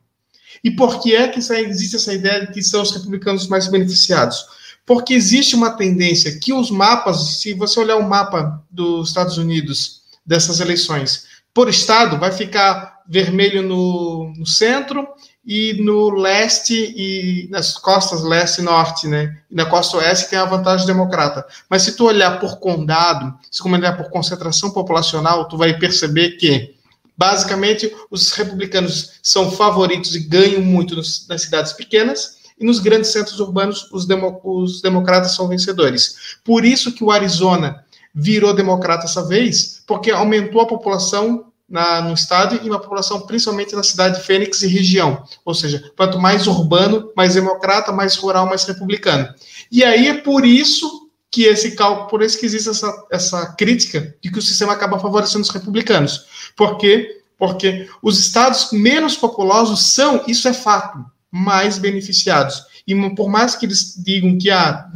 E 0.64 0.72
por 0.72 1.02
que 1.02 1.16
é 1.16 1.28
que 1.28 1.40
existe 1.40 1.96
essa 1.96 2.14
ideia 2.14 2.46
de 2.46 2.54
que 2.54 2.62
são 2.62 2.82
os 2.82 2.92
republicanos 2.92 3.48
mais 3.48 3.68
beneficiados? 3.68 4.46
Porque 4.86 5.14
existe 5.14 5.56
uma 5.56 5.72
tendência 5.72 6.40
que 6.40 6.54
os 6.54 6.72
mapas, 6.72 7.40
se 7.40 7.54
você 7.54 7.80
olhar 7.80 7.98
o 7.98 8.08
mapa 8.08 8.64
dos 8.70 9.10
Estados 9.10 9.38
Unidos 9.38 10.02
dessas 10.26 10.60
eleições, 10.60 11.26
por 11.54 11.70
estado, 11.70 12.18
vai 12.18 12.32
ficar 12.32 13.02
vermelho 13.08 13.62
no, 13.62 14.34
no 14.38 14.46
centro 14.46 15.08
e 15.46 15.74
no 15.82 16.12
leste 16.12 16.94
e 16.96 17.48
nas 17.50 17.78
costas 17.78 18.24
leste 18.24 18.60
e 18.60 18.64
norte, 18.64 19.08
né? 19.08 19.38
E 19.50 19.56
na 19.56 19.66
costa 19.66 19.98
oeste 19.98 20.30
tem 20.30 20.40
a 20.40 20.46
vantagem 20.46 20.86
democrata. 20.86 21.46
Mas 21.70 21.82
se 21.82 21.96
tu 21.96 22.06
olhar 22.06 22.40
por 22.40 22.60
condado, 22.60 23.34
se 23.52 23.62
tu 23.62 23.70
olhar 23.70 23.98
por 23.98 24.10
concentração 24.10 24.72
populacional, 24.72 25.48
tu 25.48 25.58
vai 25.58 25.78
perceber 25.78 26.32
que 26.38 26.76
basicamente 27.22 27.96
os 28.10 28.32
republicanos 28.32 29.12
são 29.22 29.52
favoritos 29.52 30.16
e 30.16 30.20
ganham 30.22 30.60
muito 30.60 30.96
nos, 30.96 31.28
nas 31.28 31.44
cidades 31.44 31.72
pequenas 31.72 32.38
e 32.60 32.66
nos 32.66 32.80
grandes 32.80 33.12
centros 33.12 33.40
urbanos 33.40 33.88
os, 33.92 34.08
demo, 34.08 34.42
os 34.44 34.82
democratas 34.82 35.36
são 35.36 35.48
vencedores. 35.48 36.40
Por 36.44 36.66
isso 36.66 36.92
que 36.92 37.04
o 37.04 37.12
Arizona 37.12 37.86
virou 38.12 38.56
democrata 38.56 39.06
essa 39.06 39.24
vez, 39.24 39.84
porque 39.86 40.10
aumentou 40.10 40.62
a 40.62 40.68
população 40.68 41.46
na, 41.70 42.02
no 42.02 42.16
estado 42.16 42.60
e 42.64 42.68
uma 42.68 42.80
população 42.80 43.22
principalmente 43.22 43.76
na 43.76 43.84
cidade 43.84 44.18
de 44.18 44.26
Fênix 44.26 44.64
e 44.64 44.68
região. 44.68 45.24
Ou 45.46 45.54
seja, 45.54 45.92
quanto 45.96 46.18
mais 46.18 46.48
urbano, 46.48 47.12
mais 47.16 47.36
democrata, 47.36 47.92
mais 47.92 48.16
rural, 48.16 48.48
mais 48.48 48.64
republicano. 48.64 49.32
E 49.72 49.84
aí 49.84 50.08
é 50.08 50.16
por 50.16 50.44
isso 50.44 51.11
que 51.32 51.46
esse 51.46 51.72
cálculo, 51.72 52.10
por 52.10 52.22
isso 52.22 52.38
que 52.38 52.46
existe 52.46 52.70
essa, 52.70 53.06
essa 53.10 53.54
crítica 53.54 54.16
de 54.22 54.30
que 54.30 54.38
o 54.38 54.42
sistema 54.42 54.74
acaba 54.74 55.00
favorecendo 55.00 55.44
os 55.44 55.50
republicanos. 55.50 56.26
Por 56.58 56.78
quê? 56.78 57.22
Porque 57.38 57.90
os 58.02 58.20
estados 58.20 58.72
menos 58.74 59.16
populosos 59.16 59.94
são, 59.94 60.24
isso 60.28 60.48
é 60.48 60.54
fato, 60.54 61.04
mais 61.32 61.78
beneficiados. 61.78 62.62
E 62.86 62.94
por 63.16 63.30
mais 63.30 63.56
que 63.56 63.66
eles 63.66 63.96
digam 64.04 64.38
que 64.38 64.52
ah, 64.52 64.90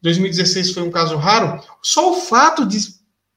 2016 0.00 0.72
foi 0.72 0.84
um 0.84 0.90
caso 0.90 1.16
raro, 1.16 1.60
só 1.82 2.12
o 2.12 2.20
fato 2.20 2.64
de 2.64 2.78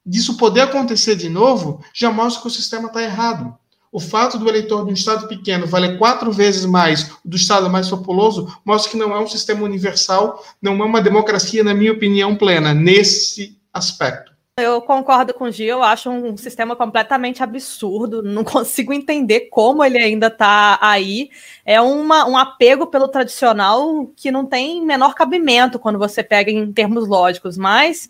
disso 0.06 0.38
poder 0.38 0.62
acontecer 0.62 1.16
de 1.18 1.28
novo, 1.28 1.84
já 1.94 2.10
mostra 2.10 2.42
que 2.42 2.48
o 2.48 2.52
sistema 2.52 2.88
está 2.88 3.04
errado. 3.04 3.54
O 3.98 4.00
fato 4.00 4.38
do 4.38 4.48
eleitor 4.48 4.86
de 4.86 4.92
um 4.92 4.94
estado 4.94 5.28
pequeno 5.28 5.66
valer 5.66 5.98
quatro 5.98 6.32
vezes 6.32 6.68
mais 6.68 7.10
do 7.26 7.36
estado 7.36 7.68
mais 7.68 7.90
populoso 7.90 8.56
mostra 8.64 8.92
que 8.92 8.96
não 8.96 9.12
é 9.12 9.20
um 9.20 9.26
sistema 9.26 9.64
universal, 9.64 10.46
não 10.62 10.74
é 10.74 10.86
uma 10.86 11.02
democracia, 11.02 11.64
na 11.64 11.74
minha 11.74 11.94
opinião, 11.94 12.36
plena, 12.36 12.76
nesse 12.76 13.58
aspecto. 13.74 14.32
Eu 14.56 14.84
concordo 14.84 15.34
com 15.34 15.46
o 15.46 15.52
Gil, 15.52 15.70
eu 15.70 15.84
acho 15.84 16.12
um 16.12 16.38
sistema 16.38 16.76
completamente 16.76 17.42
absurdo, 17.42 18.22
não 18.22 18.44
consigo 18.46 18.94
entender 18.94 19.50
como 19.50 19.84
ele 19.84 19.98
ainda 19.98 20.28
está 20.28 20.78
aí. 20.80 21.32
É 21.66 21.82
uma, 21.82 22.24
um 22.28 22.38
apego 22.38 22.86
pelo 22.86 23.08
tradicional 23.08 24.12
que 24.16 24.30
não 24.30 24.46
tem 24.46 24.86
menor 24.86 25.16
cabimento 25.16 25.80
quando 25.80 25.98
você 25.98 26.22
pega 26.22 26.52
em 26.52 26.72
termos 26.72 27.08
lógicos, 27.08 27.58
mas 27.58 28.08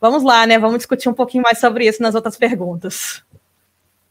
Vamos 0.00 0.22
lá, 0.22 0.46
né? 0.46 0.58
Vamos 0.58 0.78
discutir 0.78 1.10
um 1.10 1.14
pouquinho 1.14 1.42
mais 1.42 1.60
sobre 1.60 1.86
isso 1.86 2.02
nas 2.02 2.14
outras 2.14 2.34
perguntas. 2.34 3.22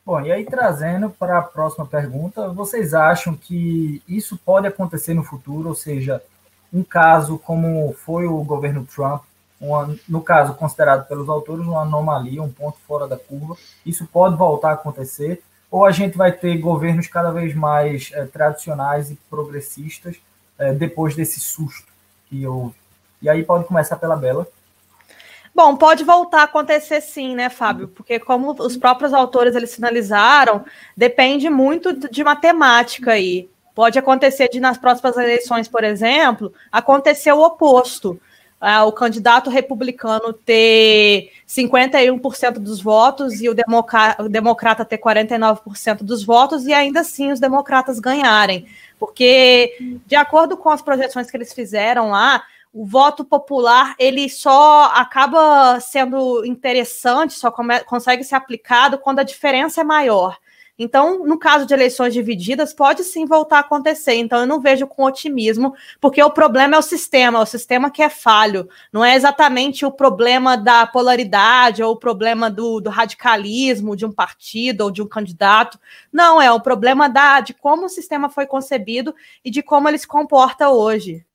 Bom, 0.06 0.22
e 0.22 0.32
aí 0.32 0.44
trazendo 0.46 1.10
para 1.10 1.38
a 1.38 1.42
próxima 1.42 1.86
pergunta, 1.86 2.50
vocês 2.50 2.94
acham 2.94 3.36
que 3.36 4.02
isso 4.08 4.38
pode 4.38 4.68
acontecer 4.68 5.14
no 5.14 5.24
futuro? 5.24 5.70
Ou 5.70 5.76
seja, 5.76 6.22
um 6.74 6.84
caso 6.84 7.38
como 7.38 7.94
foi 7.94 8.26
o 8.26 8.44
governo 8.44 8.86
Trump, 8.86 9.24
uma, 9.60 9.96
no 10.08 10.22
caso 10.22 10.54
considerado 10.56 11.08
pelos 11.08 11.30
autores 11.30 11.66
uma 11.66 11.82
anomalia, 11.82 12.42
um 12.42 12.52
ponto 12.52 12.78
fora 12.88 13.08
da 13.08 13.18
curva, 13.18 13.56
isso 13.86 14.08
pode 14.08 14.36
voltar 14.36 14.70
a 14.70 14.74
acontecer? 14.74 15.44
Ou 15.70 15.86
a 15.86 15.92
gente 15.92 16.18
vai 16.18 16.32
ter 16.32 16.58
governos 16.58 17.08
cada 17.08 17.32
vez 17.32 17.54
mais 17.54 18.10
é, 18.14 18.26
tradicionais 18.26 19.12
e 19.12 19.16
progressistas 19.30 20.16
é, 20.58 20.74
depois 20.74 21.16
desse 21.16 21.40
susto 21.40 21.92
que 22.28 22.48
houve? 22.48 22.76
E 23.22 23.30
aí 23.30 23.44
pode 23.44 23.66
começar 23.66 23.98
pela 23.98 24.16
Bela. 24.16 24.48
Bom, 25.60 25.76
pode 25.76 26.06
voltar 26.06 26.40
a 26.40 26.44
acontecer 26.44 27.02
sim, 27.02 27.36
né, 27.36 27.50
Fábio? 27.50 27.90
Porque 27.90 28.18
como 28.18 28.56
os 28.58 28.78
próprios 28.78 29.14
autores 29.14 29.58
eles 29.58 29.72
sinalizaram, 29.72 30.64
depende 30.96 31.50
muito 31.50 32.10
de 32.10 32.24
matemática 32.24 33.12
aí. 33.12 33.50
Pode 33.76 34.00
acontecer 34.00 34.48
de 34.48 34.58
nas 34.58 34.78
próximas 34.78 35.18
eleições, 35.18 35.68
por 35.68 35.84
exemplo, 35.84 36.54
acontecer 36.72 37.34
o 37.34 37.42
oposto. 37.42 38.18
Ah, 38.62 38.86
o 38.86 38.94
candidato 38.94 39.50
republicano 39.50 40.32
ter 40.32 41.30
51% 41.46 42.54
dos 42.54 42.82
votos 42.82 43.42
e 43.42 43.50
o, 43.50 43.54
democrata, 43.54 44.24
o 44.24 44.30
democrata 44.30 44.86
ter 44.86 44.98
49% 44.98 46.04
dos 46.04 46.24
votos 46.24 46.68
e 46.68 46.74
ainda 46.74 47.02
assim 47.02 47.34
os 47.34 47.40
democratas 47.40 48.00
ganharem. 48.00 48.66
Porque, 48.98 49.78
de 50.06 50.16
acordo 50.16 50.56
com 50.56 50.70
as 50.70 50.82
projeções 50.82 51.30
que 51.30 51.36
eles 51.36 51.54
fizeram 51.54 52.12
lá, 52.12 52.44
o 52.72 52.86
voto 52.86 53.26
popular 53.26 53.96
ele 53.98 54.30
só 54.30 54.86
acaba 54.94 55.80
sendo 55.80 56.46
interessante, 56.46 57.34
só 57.34 57.52
come, 57.52 57.80
consegue 57.82 58.24
ser 58.24 58.36
aplicado 58.36 58.98
quando 58.98 59.20
a 59.20 59.24
diferença 59.24 59.82
é 59.82 59.84
maior. 59.84 60.38
Então, 60.82 61.26
no 61.26 61.38
caso 61.38 61.66
de 61.66 61.74
eleições 61.74 62.14
divididas, 62.14 62.74
pode 62.74 63.04
sim 63.04 63.26
voltar 63.26 63.58
a 63.58 63.60
acontecer. 63.60 64.14
Então, 64.14 64.40
eu 64.40 64.48
não 64.48 64.62
vejo 64.62 64.88
com 64.88 65.04
otimismo, 65.04 65.76
porque 66.00 66.24
o 66.24 66.30
problema 66.30 66.76
é 66.76 66.80
o 66.80 66.82
sistema, 66.82 67.38
é 67.38 67.42
o 67.42 67.46
sistema 67.46 67.92
que 67.92 68.02
é 68.02 68.08
falho. 68.08 68.70
Não 68.94 69.04
é 69.04 69.14
exatamente 69.14 69.86
o 69.86 69.92
problema 69.92 70.56
da 70.56 70.88
polaridade 70.88 71.84
ou 71.84 71.92
o 71.92 72.00
problema 72.00 72.50
do, 72.50 72.80
do 72.80 72.90
radicalismo 72.90 73.94
de 73.94 74.06
um 74.06 74.12
partido 74.12 74.86
ou 74.86 74.92
de 74.92 75.02
um 75.02 75.08
candidato. 75.08 75.78
Não, 76.14 76.42
é 76.42 76.50
o 76.50 76.62
problema 76.62 77.10
da, 77.10 77.42
de 77.42 77.54
como 77.54 77.88
o 77.88 77.90
sistema 77.90 78.30
foi 78.30 78.46
concebido 78.46 79.14
e 79.44 79.52
de 79.52 79.62
como 79.62 79.90
ele 79.90 79.98
se 79.98 80.08
comporta 80.08 80.70
hoje. 80.70 81.26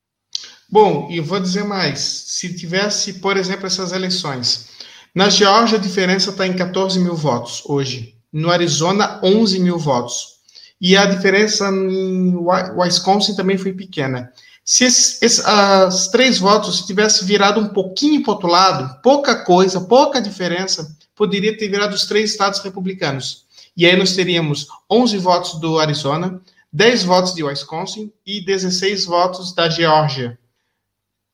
Bom, 0.69 1.07
e 1.09 1.19
vou 1.19 1.39
dizer 1.39 1.63
mais: 1.63 1.99
se 1.99 2.53
tivesse, 2.55 3.13
por 3.13 3.37
exemplo, 3.37 3.67
essas 3.67 3.91
eleições, 3.91 4.67
na 5.13 5.29
Geórgia 5.29 5.77
a 5.77 5.81
diferença 5.81 6.31
está 6.31 6.45
em 6.45 6.53
14 6.53 6.99
mil 6.99 7.15
votos 7.15 7.61
hoje, 7.65 8.15
no 8.33 8.49
Arizona 8.51 9.19
11 9.23 9.59
mil 9.59 9.77
votos, 9.77 10.35
e 10.81 10.97
a 10.97 11.05
diferença 11.05 11.69
em 11.69 12.35
Wisconsin 12.35 13.35
também 13.35 13.57
foi 13.57 13.73
pequena. 13.73 14.31
Se 14.63 14.83
esses, 14.83 15.45
as 15.45 16.07
três 16.07 16.39
votos 16.39 16.85
tivesse 16.85 17.23
virado 17.23 17.61
um 17.61 17.67
pouquinho 17.67 18.23
para 18.23 18.33
outro 18.33 18.47
lado, 18.47 18.99
pouca 19.01 19.35
coisa, 19.43 19.79
pouca 19.79 20.19
diferença, 20.19 20.97
poderia 21.15 21.55
ter 21.55 21.69
virado 21.69 21.93
os 21.93 22.05
três 22.05 22.31
estados 22.31 22.59
republicanos. 22.61 23.45
E 23.77 23.85
aí 23.85 23.95
nós 23.95 24.15
teríamos 24.15 24.67
11 24.91 25.17
votos 25.19 25.59
do 25.59 25.79
Arizona, 25.79 26.41
10 26.73 27.03
votos 27.03 27.33
de 27.35 27.43
Wisconsin 27.43 28.11
e 28.25 28.43
16 28.43 29.05
votos 29.05 29.53
da 29.53 29.69
Geórgia. 29.69 30.37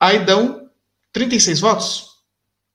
Aí 0.02 0.26
dão 0.26 0.68
36 1.14 1.60
votos. 1.60 2.10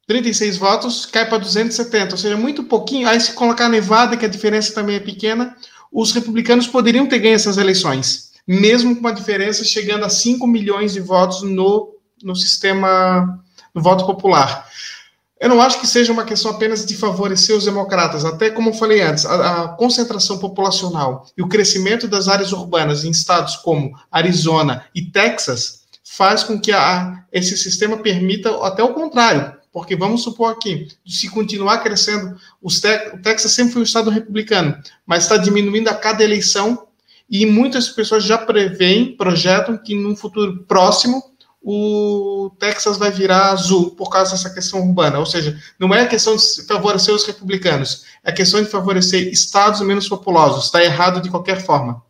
36 0.06 0.56
votos 0.58 1.04
cai 1.06 1.28
para 1.28 1.38
270, 1.38 2.12
ou 2.12 2.18
seja, 2.18 2.36
muito 2.36 2.62
pouquinho. 2.62 3.08
Aí 3.08 3.18
se 3.18 3.32
colocar 3.32 3.68
Nevada, 3.68 4.16
que 4.16 4.24
a 4.24 4.28
diferença 4.28 4.72
também 4.72 4.94
é 4.94 5.00
pequena, 5.00 5.56
os 5.92 6.12
republicanos 6.12 6.68
poderiam 6.68 7.08
ter 7.08 7.18
ganho 7.18 7.34
essas 7.34 7.58
eleições, 7.58 8.30
mesmo 8.46 8.94
com 9.00 9.08
a 9.08 9.12
diferença 9.12 9.64
chegando 9.64 10.04
a 10.04 10.08
5 10.08 10.46
milhões 10.46 10.92
de 10.92 11.00
votos 11.00 11.42
no, 11.42 11.96
no 12.22 12.36
sistema 12.36 13.42
do 13.74 13.82
voto 13.82 14.06
popular. 14.06 14.64
Eu 15.40 15.48
não 15.48 15.60
acho 15.60 15.80
que 15.80 15.86
seja 15.86 16.12
uma 16.12 16.24
questão 16.24 16.52
apenas 16.52 16.86
de 16.86 16.96
favorecer 16.96 17.56
os 17.56 17.64
democratas, 17.64 18.24
até 18.24 18.50
como 18.50 18.70
eu 18.70 18.74
falei 18.74 19.02
antes, 19.02 19.26
a, 19.26 19.64
a, 19.64 19.68
concentração 19.70 20.38
populacional 20.38 21.26
e 21.36 21.42
o 21.42 21.48
crescimento 21.48 22.06
das 22.06 22.28
áreas 22.28 22.52
urbanas 22.52 23.04
em 23.04 23.10
estados 23.10 23.56
como 23.56 23.92
Arizona 24.12 24.84
e 24.94 25.02
Texas 25.02 25.85
faz 26.08 26.44
com 26.44 26.58
que 26.60 26.70
a, 26.70 27.24
esse 27.32 27.56
sistema 27.56 27.96
permita 27.96 28.64
até 28.64 28.82
o 28.82 28.94
contrário, 28.94 29.56
porque 29.72 29.96
vamos 29.96 30.22
supor 30.22 30.52
aqui, 30.52 30.86
se 31.04 31.28
continuar 31.28 31.78
crescendo, 31.78 32.36
te, 32.68 33.14
o 33.14 33.20
Texas 33.20 33.52
sempre 33.52 33.72
foi 33.72 33.82
um 33.82 33.84
estado 33.84 34.08
republicano, 34.08 34.78
mas 35.04 35.24
está 35.24 35.36
diminuindo 35.36 35.88
a 35.88 35.94
cada 35.94 36.22
eleição 36.22 36.86
e 37.28 37.44
muitas 37.44 37.88
pessoas 37.88 38.22
já 38.22 38.38
preveem, 38.38 39.16
projetam 39.16 39.76
que 39.76 39.96
num 39.96 40.14
futuro 40.14 40.64
próximo 40.68 41.22
o 41.60 42.52
Texas 42.60 42.96
vai 42.96 43.10
virar 43.10 43.50
azul 43.50 43.90
por 43.90 44.08
causa 44.08 44.30
dessa 44.30 44.54
questão 44.54 44.86
urbana. 44.86 45.18
Ou 45.18 45.26
seja, 45.26 45.60
não 45.76 45.92
é 45.92 46.02
a 46.02 46.06
questão 46.06 46.36
de 46.36 46.64
favorecer 46.64 47.12
os 47.12 47.24
republicanos, 47.24 48.04
é 48.22 48.30
a 48.30 48.32
questão 48.32 48.62
de 48.62 48.70
favorecer 48.70 49.26
estados 49.32 49.80
menos 49.80 50.08
populosos. 50.08 50.66
Está 50.66 50.84
errado 50.84 51.20
de 51.20 51.28
qualquer 51.28 51.60
forma. 51.60 52.05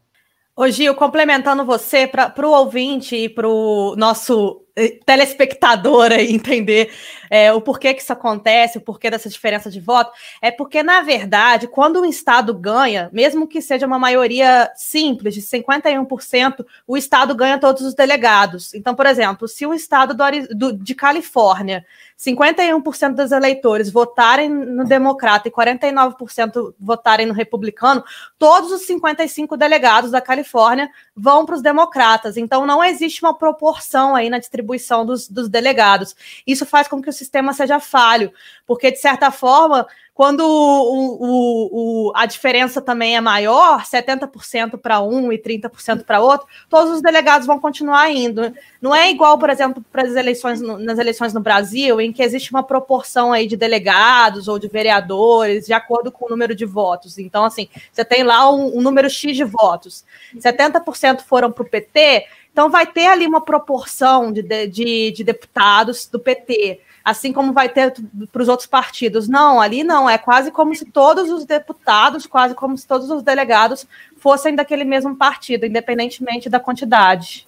Ô 0.59 0.67
Gil, 0.71 0.95
complementando 0.95 1.67
você, 1.67 2.07
para 2.07 2.33
o 2.47 2.51
ouvinte 2.51 3.15
e 3.15 3.29
para 3.29 3.47
o 3.47 3.95
nosso 3.95 4.66
telespectador 5.07 6.13
aí 6.13 6.33
entender 6.35 6.93
é, 7.31 7.53
o 7.53 7.61
porquê 7.61 7.95
que 7.95 8.03
isso 8.03 8.13
acontece, 8.13 8.79
o 8.79 8.81
porquê 8.81 9.11
dessa 9.11 9.29
diferença 9.29 9.71
de 9.71 9.81
voto, 9.81 10.13
é 10.41 10.51
porque, 10.51 10.83
na 10.83 11.01
verdade, 11.01 11.67
quando 11.67 12.01
um 12.01 12.05
Estado 12.05 12.55
ganha, 12.55 13.09
mesmo 13.13 13.49
que 13.49 13.63
seja 13.63 13.87
uma 13.87 13.99
maioria 13.99 14.71
simples, 14.77 15.35
de 15.35 15.41
51%, 15.41 16.65
o 16.87 16.97
Estado 16.97 17.35
ganha 17.35 17.59
todos 17.59 17.83
os 17.83 17.95
delegados. 17.95 18.75
Então, 18.75 18.95
por 18.95 19.07
exemplo, 19.07 19.49
se 19.49 19.67
o 19.67 19.73
Estado 19.73 20.15
do, 20.15 20.25
do, 20.55 20.73
de 20.73 20.95
Califórnia 20.95 21.85
51% 22.19 23.15
dos 23.15 23.31
eleitores 23.31 23.91
votarem 23.91 24.49
no 24.49 24.85
democrata 24.85 25.49
e 25.49 25.51
49% 25.51 26.75
votarem 26.81 27.27
no 27.27 27.35
republicano, 27.35 28.03
todos 28.39 28.73
os 28.73 28.83
55 28.87 29.55
delegados 29.55 30.11
da 30.11 30.21
Califórnia 30.21 30.89
vão 31.15 31.45
para 31.45 31.57
os 31.57 31.63
democratas. 31.63 32.39
Então, 32.39 32.65
não 32.65 32.83
existe 32.83 33.23
uma 33.23 33.35
proporção 33.35 34.15
aí 34.15 34.31
na 34.31 34.39
distribuição 34.39 34.66
dos, 35.05 35.29
dos 35.29 35.49
delegados. 35.49 36.17
Isso 36.47 36.67
faz 36.67 36.89
com 36.89 37.01
que 37.01 37.11
o 37.11 37.13
sistema 37.13 37.53
seja 37.53 37.79
falho, 37.79 38.33
porque, 38.67 38.91
de 38.91 38.99
certa 38.99 39.31
forma, 39.31 39.87
quando 40.15 40.41
o, 40.41 42.07
o, 42.07 42.07
como 42.07 42.13
a 42.15 42.27
diferença 42.27 42.81
também 42.81 43.17
é 43.17 43.21
maior, 43.21 43.83
70% 43.83 44.79
para 44.79 45.01
um 45.01 45.33
e 45.33 45.39
30% 45.39 46.05
para 46.05 46.21
outro, 46.21 46.47
todos 46.69 46.95
os 46.95 47.03
delegados 47.03 47.47
vão 47.47 47.59
continuar 47.59 48.11
indo. 48.11 48.55
Não 48.81 48.95
é 48.95 49.11
igual, 49.11 49.39
por 49.39 49.51
exemplo, 49.51 49.85
para 49.91 50.03
as 50.03 50.15
eleições 50.15 50.61
nas 50.61 50.99
eleições 50.99 51.33
no 51.33 51.41
Brasil, 51.41 52.01
em 52.01 52.13
que 52.13 52.23
existe 52.23 52.51
uma 52.51 52.63
proporção 52.63 53.33
aí 53.33 53.47
de 53.47 53.57
delegados 53.57 54.49
ou 54.49 54.59
de 54.59 54.69
vereadores 54.69 55.67
de 55.67 55.73
acordo 55.73 56.11
com 56.11 56.27
o 56.27 56.29
número 56.29 56.55
de 56.55 56.65
votos. 56.65 57.19
Então, 57.19 57.45
assim, 57.45 57.69
você 57.93 58.05
tem 58.05 58.23
lá 58.23 58.51
um, 58.51 58.79
um 58.79 58.83
número 58.83 59.09
X 59.11 59.37
de 59.37 59.45
votos. 59.45 60.05
70% 60.37 61.23
foram 61.23 61.51
para 61.51 61.63
o 61.63 61.69
PT, 61.69 62.27
então 62.57 62.71
vai 62.71 62.87
ter 62.87 63.07
ali 63.07 63.27
uma 63.27 63.43
proporção 63.43 64.33
de, 64.33 64.41
de, 64.41 65.11
de 65.11 65.23
deputados 65.23 66.07
do 66.07 66.19
PT 66.19 66.81
assim 67.05 67.31
como 67.31 67.53
vai 67.53 67.69
ter 67.69 67.95
para 68.33 68.43
os 68.43 68.49
outros 68.49 68.67
partidos. 68.67 69.29
Não, 69.29 69.61
ali 69.61 69.85
não, 69.85 70.09
é 70.11 70.17
quase 70.17 70.51
como 70.51 70.75
se 70.75 70.87
todos 70.87 71.31
os 71.31 71.45
deputados, 71.45 72.27
quase 72.27 72.53
como 72.53 72.77
se 72.77 72.85
todos 72.85 73.11
os 73.11 73.23
delegados 73.23 73.87
fossem 74.19 74.57
daquele 74.57 74.85
mesmo 74.85 75.15
partido, 75.15 75.67
independentemente 75.67 76.49
da 76.49 76.59
quantidade. 76.59 77.47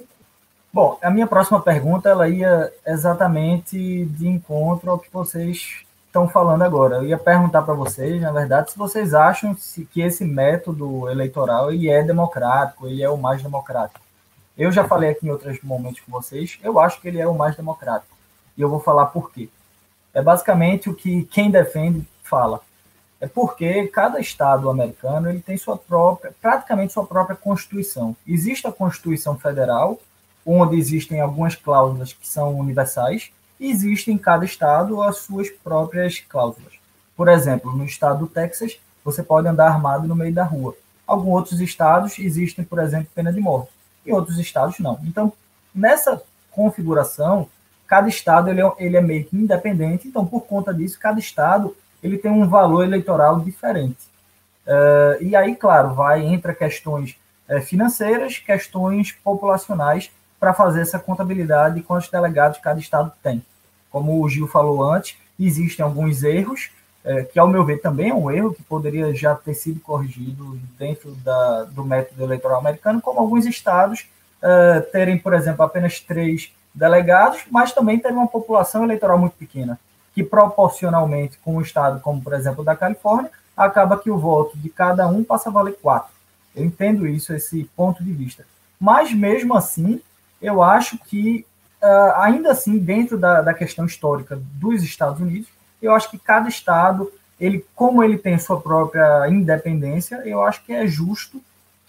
Bom, 0.72 0.96
a 1.02 1.10
minha 1.10 1.26
próxima 1.26 1.60
pergunta 1.60 2.08
ela 2.10 2.28
ia 2.28 2.70
exatamente 2.86 4.04
de 4.04 4.28
encontro 4.28 4.90
ao 4.90 4.98
que 4.98 5.10
vocês 5.10 5.84
estão 6.06 6.28
falando 6.28 6.62
agora. 6.62 6.96
Eu 6.96 7.06
ia 7.06 7.18
perguntar 7.18 7.62
para 7.62 7.74
vocês, 7.74 8.20
na 8.20 8.30
verdade, 8.30 8.70
se 8.70 8.78
vocês 8.78 9.14
acham 9.14 9.56
que 9.90 10.02
esse 10.02 10.24
método 10.24 11.08
eleitoral 11.08 11.72
ele 11.72 11.88
é 11.88 12.02
democrático, 12.02 12.86
ele 12.86 13.02
é 13.02 13.08
o 13.08 13.16
mais 13.16 13.42
democrático. 13.42 14.07
Eu 14.58 14.72
já 14.72 14.82
falei 14.88 15.10
aqui 15.10 15.24
em 15.24 15.30
outros 15.30 15.62
momentos 15.62 16.00
com 16.00 16.10
vocês, 16.10 16.58
eu 16.64 16.80
acho 16.80 17.00
que 17.00 17.06
ele 17.06 17.20
é 17.20 17.26
o 17.28 17.32
mais 17.32 17.54
democrático 17.54 18.12
e 18.56 18.60
eu 18.60 18.68
vou 18.68 18.80
falar 18.80 19.06
por 19.06 19.30
quê. 19.30 19.48
É 20.12 20.20
basicamente 20.20 20.90
o 20.90 20.94
que 20.94 21.22
quem 21.26 21.48
defende 21.48 22.04
fala. 22.24 22.60
É 23.20 23.28
porque 23.28 23.86
cada 23.86 24.18
estado 24.18 24.68
americano 24.68 25.30
ele 25.30 25.40
tem 25.40 25.56
sua 25.56 25.78
própria, 25.78 26.34
praticamente 26.42 26.92
sua 26.92 27.06
própria 27.06 27.36
constituição. 27.36 28.16
Existe 28.26 28.66
a 28.66 28.72
Constituição 28.72 29.38
Federal, 29.38 30.00
onde 30.44 30.76
existem 30.76 31.20
algumas 31.20 31.54
cláusulas 31.54 32.12
que 32.12 32.26
são 32.26 32.58
universais, 32.58 33.30
e 33.60 33.70
existe 33.70 34.10
em 34.10 34.18
cada 34.18 34.44
estado 34.44 35.00
as 35.00 35.18
suas 35.18 35.50
próprias 35.50 36.18
cláusulas. 36.18 36.74
Por 37.16 37.28
exemplo, 37.28 37.70
no 37.76 37.84
estado 37.84 38.20
do 38.20 38.26
Texas, 38.26 38.80
você 39.04 39.22
pode 39.22 39.46
andar 39.46 39.68
armado 39.68 40.08
no 40.08 40.16
meio 40.16 40.34
da 40.34 40.42
rua. 40.42 40.74
Alguns 41.06 41.34
outros 41.34 41.60
estados 41.60 42.18
existem, 42.18 42.64
por 42.64 42.80
exemplo, 42.80 43.08
pena 43.14 43.32
de 43.32 43.40
morte. 43.40 43.77
Outros 44.12 44.38
estados, 44.38 44.78
não. 44.78 44.98
Então, 45.04 45.32
nessa 45.74 46.22
configuração, 46.50 47.48
cada 47.86 48.08
estado 48.08 48.50
ele 48.50 48.60
é, 48.60 48.72
ele 48.78 48.96
é 48.96 49.00
meio 49.00 49.24
que 49.24 49.36
independente, 49.36 50.08
então 50.08 50.26
por 50.26 50.42
conta 50.42 50.74
disso 50.74 50.98
cada 51.00 51.18
estado 51.18 51.74
ele 52.02 52.18
tem 52.18 52.30
um 52.30 52.48
valor 52.48 52.84
eleitoral 52.84 53.40
diferente. 53.40 53.98
Uh, 54.66 55.22
e 55.22 55.34
aí, 55.34 55.56
claro, 55.56 55.94
vai 55.94 56.24
entre 56.24 56.54
questões 56.54 57.16
uh, 57.48 57.60
financeiras, 57.62 58.38
questões 58.38 59.12
populacionais 59.12 60.10
para 60.38 60.52
fazer 60.52 60.82
essa 60.82 60.98
contabilidade 60.98 61.76
de 61.76 61.82
quantos 61.82 62.08
delegados 62.08 62.58
cada 62.58 62.78
estado 62.78 63.10
tem. 63.22 63.42
Como 63.90 64.22
o 64.22 64.28
Gil 64.28 64.46
falou 64.46 64.82
antes, 64.84 65.16
existem 65.40 65.84
alguns 65.84 66.22
erros, 66.22 66.70
uh, 67.04 67.24
que 67.32 67.38
ao 67.38 67.48
meu 67.48 67.64
ver 67.64 67.80
também 67.80 68.10
é 68.10 68.14
um 68.14 68.30
erro 68.30 68.54
que 68.54 68.62
poderia 68.62 69.14
já 69.14 69.34
ter 69.34 69.54
sido 69.54 69.80
corrigido 69.80 70.58
dentro 70.78 71.12
da, 71.16 71.64
do 71.64 71.84
método 71.84 72.22
eleitoral 72.22 72.58
americano, 72.58 73.00
como 73.00 73.20
alguns 73.20 73.46
estados 73.46 74.06
terem, 74.92 75.18
por 75.18 75.34
exemplo, 75.34 75.64
apenas 75.64 75.98
três 75.98 76.52
delegados, 76.72 77.44
mas 77.50 77.72
também 77.72 77.98
teve 77.98 78.14
uma 78.14 78.28
população 78.28 78.84
eleitoral 78.84 79.18
muito 79.18 79.32
pequena, 79.32 79.78
que 80.14 80.22
proporcionalmente 80.22 81.36
com 81.38 81.56
um 81.56 81.60
estado 81.60 82.00
como, 82.00 82.22
por 82.22 82.32
exemplo, 82.32 82.62
da 82.62 82.76
Califórnia, 82.76 83.32
acaba 83.56 83.98
que 83.98 84.10
o 84.10 84.16
voto 84.16 84.56
de 84.56 84.68
cada 84.68 85.08
um 85.08 85.24
passa 85.24 85.48
a 85.48 85.52
valer 85.52 85.76
quatro. 85.82 86.12
Eu 86.54 86.64
entendo 86.64 87.06
isso, 87.06 87.32
esse 87.32 87.64
ponto 87.76 88.02
de 88.02 88.12
vista. 88.12 88.44
Mas, 88.80 89.12
mesmo 89.12 89.56
assim, 89.56 90.00
eu 90.40 90.62
acho 90.62 90.96
que, 90.98 91.44
uh, 91.82 92.20
ainda 92.20 92.52
assim, 92.52 92.78
dentro 92.78 93.18
da, 93.18 93.42
da 93.42 93.52
questão 93.52 93.84
histórica 93.84 94.38
dos 94.54 94.82
Estados 94.82 95.20
Unidos, 95.20 95.48
eu 95.80 95.92
acho 95.94 96.10
que 96.10 96.18
cada 96.18 96.48
estado, 96.48 97.10
ele, 97.40 97.64
como 97.74 98.02
ele 98.02 98.18
tem 98.18 98.38
sua 98.38 98.60
própria 98.60 99.28
independência, 99.28 100.22
eu 100.24 100.42
acho 100.42 100.62
que 100.64 100.72
é 100.72 100.86
justo 100.86 101.40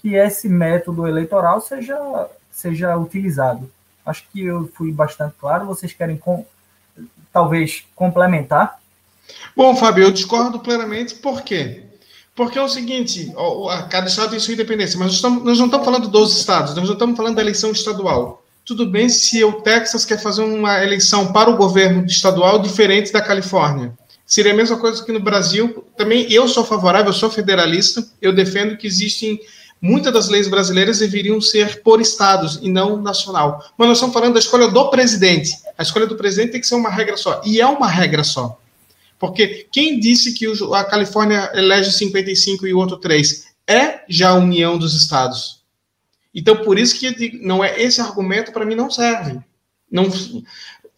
que 0.01 0.15
esse 0.15 0.47
método 0.47 1.07
eleitoral 1.07 1.59
seja, 1.61 1.97
seja 2.51 2.95
utilizado. 2.97 3.69
Acho 4.05 4.23
que 4.31 4.43
eu 4.43 4.69
fui 4.75 4.91
bastante 4.91 5.35
claro. 5.39 5.65
Vocês 5.65 5.93
querem 5.93 6.17
com, 6.17 6.45
talvez 7.31 7.83
complementar? 7.95 8.79
Bom, 9.55 9.75
Fábio, 9.75 10.05
eu 10.05 10.11
discordo 10.11 10.59
plenamente. 10.59 11.15
Por 11.15 11.41
quê? 11.41 11.83
Porque 12.35 12.57
é 12.57 12.63
o 12.63 12.69
seguinte: 12.69 13.33
cada 13.89 14.07
estado 14.07 14.31
tem 14.31 14.39
sua 14.39 14.53
independência, 14.53 14.97
mas 14.97 15.21
nós, 15.21 15.43
não 15.43 15.51
estamos 15.65 15.85
falando 15.85 16.07
dos 16.07 16.37
estados, 16.37 16.73
nós 16.73 16.85
não 16.85 16.93
estamos 16.93 17.17
falando 17.17 17.35
da 17.35 17.41
eleição 17.41 17.71
estadual. 17.71 18.43
Tudo 18.69 18.85
bem 18.85 19.09
se 19.09 19.43
o 19.43 19.63
Texas 19.63 20.05
quer 20.05 20.21
fazer 20.21 20.43
uma 20.43 20.83
eleição 20.83 21.33
para 21.33 21.49
o 21.49 21.57
governo 21.57 22.05
estadual 22.05 22.59
diferente 22.59 23.11
da 23.11 23.19
Califórnia. 23.19 23.97
Seria 24.27 24.53
a 24.53 24.55
mesma 24.55 24.77
coisa 24.77 25.03
que 25.03 25.11
no 25.11 25.19
Brasil. 25.19 25.83
Também 25.97 26.31
eu 26.31 26.47
sou 26.47 26.63
favorável, 26.63 27.07
eu 27.07 27.13
sou 27.13 27.31
federalista, 27.31 28.07
eu 28.21 28.31
defendo 28.31 28.77
que 28.77 28.85
existem 28.85 29.39
Muitas 29.81 30.13
das 30.13 30.29
leis 30.29 30.47
brasileiras 30.47 30.99
deveriam 30.99 31.41
ser 31.41 31.81
por 31.81 31.99
estados 31.99 32.59
e 32.61 32.69
não 32.69 33.01
nacional. 33.01 33.65
Mas 33.75 33.87
nós 33.87 33.97
estamos 33.97 34.13
falando 34.13 34.33
da 34.33 34.39
escolha 34.39 34.67
do 34.67 34.89
presidente. 34.91 35.57
A 35.75 35.81
escolha 35.81 36.05
do 36.05 36.15
presidente 36.15 36.51
tem 36.51 36.61
que 36.61 36.67
ser 36.67 36.75
uma 36.75 36.91
regra 36.91 37.17
só. 37.17 37.41
E 37.43 37.59
é 37.59 37.65
uma 37.65 37.87
regra 37.87 38.23
só. 38.23 38.59
Porque 39.17 39.67
quem 39.71 39.99
disse 39.99 40.33
que 40.33 40.45
a 40.75 40.83
Califórnia 40.83 41.49
elege 41.55 41.91
55 41.91 42.67
e 42.67 42.73
o 42.73 42.77
outro 42.77 42.97
3? 42.97 43.45
É 43.67 44.01
já 44.07 44.29
a 44.29 44.35
união 44.35 44.77
dos 44.77 44.93
estados. 44.93 45.58
Então, 46.33 46.57
por 46.57 46.77
isso 46.77 46.97
que 46.99 47.39
não 47.41 47.63
é 47.63 47.81
esse 47.81 47.99
argumento 48.01 48.51
para 48.51 48.65
mim 48.65 48.75
não 48.75 48.89
serve. 48.89 49.39
Não, 49.91 50.07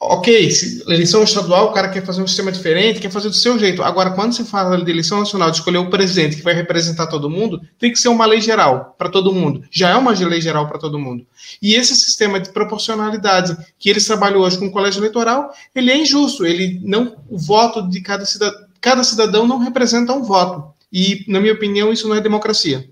ok, 0.01 0.49
eleição 0.87 1.23
estadual, 1.23 1.67
o 1.67 1.73
cara 1.73 1.87
quer 1.89 2.03
fazer 2.03 2.23
um 2.23 2.27
sistema 2.27 2.51
diferente, 2.51 2.99
quer 2.99 3.11
fazer 3.11 3.29
do 3.29 3.35
seu 3.35 3.57
jeito. 3.59 3.83
Agora, 3.83 4.11
quando 4.11 4.33
se 4.33 4.43
fala 4.43 4.83
de 4.83 4.89
eleição 4.89 5.19
nacional, 5.19 5.51
de 5.51 5.57
escolher 5.57 5.77
o 5.77 5.89
presidente 5.89 6.35
que 6.35 6.41
vai 6.41 6.55
representar 6.55 7.05
todo 7.05 7.29
mundo, 7.29 7.61
tem 7.77 7.91
que 7.91 7.99
ser 7.99 8.09
uma 8.09 8.25
lei 8.25 8.41
geral 8.41 8.95
para 8.97 9.09
todo 9.09 9.31
mundo. 9.31 9.63
Já 9.69 9.91
é 9.91 9.95
uma 9.95 10.11
lei 10.11 10.41
geral 10.41 10.67
para 10.67 10.79
todo 10.79 10.99
mundo. 10.99 11.25
E 11.61 11.75
esse 11.75 11.95
sistema 11.95 12.39
de 12.39 12.49
proporcionalidade 12.49 13.55
que 13.77 13.89
eles 13.89 14.05
trabalham 14.05 14.41
hoje 14.41 14.57
com 14.57 14.65
o 14.65 14.71
colégio 14.71 14.99
eleitoral, 14.99 15.53
ele 15.75 15.91
é 15.91 15.97
injusto. 15.97 16.45
Ele 16.45 16.81
não, 16.83 17.15
o 17.29 17.37
voto 17.37 17.87
de 17.87 18.01
cada 18.01 18.25
cidadão, 18.25 18.59
cada 18.81 19.03
cidadão 19.03 19.47
não 19.47 19.59
representa 19.59 20.13
um 20.13 20.23
voto. 20.23 20.73
E, 20.91 21.23
na 21.27 21.39
minha 21.39 21.53
opinião, 21.53 21.93
isso 21.93 22.09
não 22.09 22.15
é 22.15 22.19
democracia. 22.19 22.89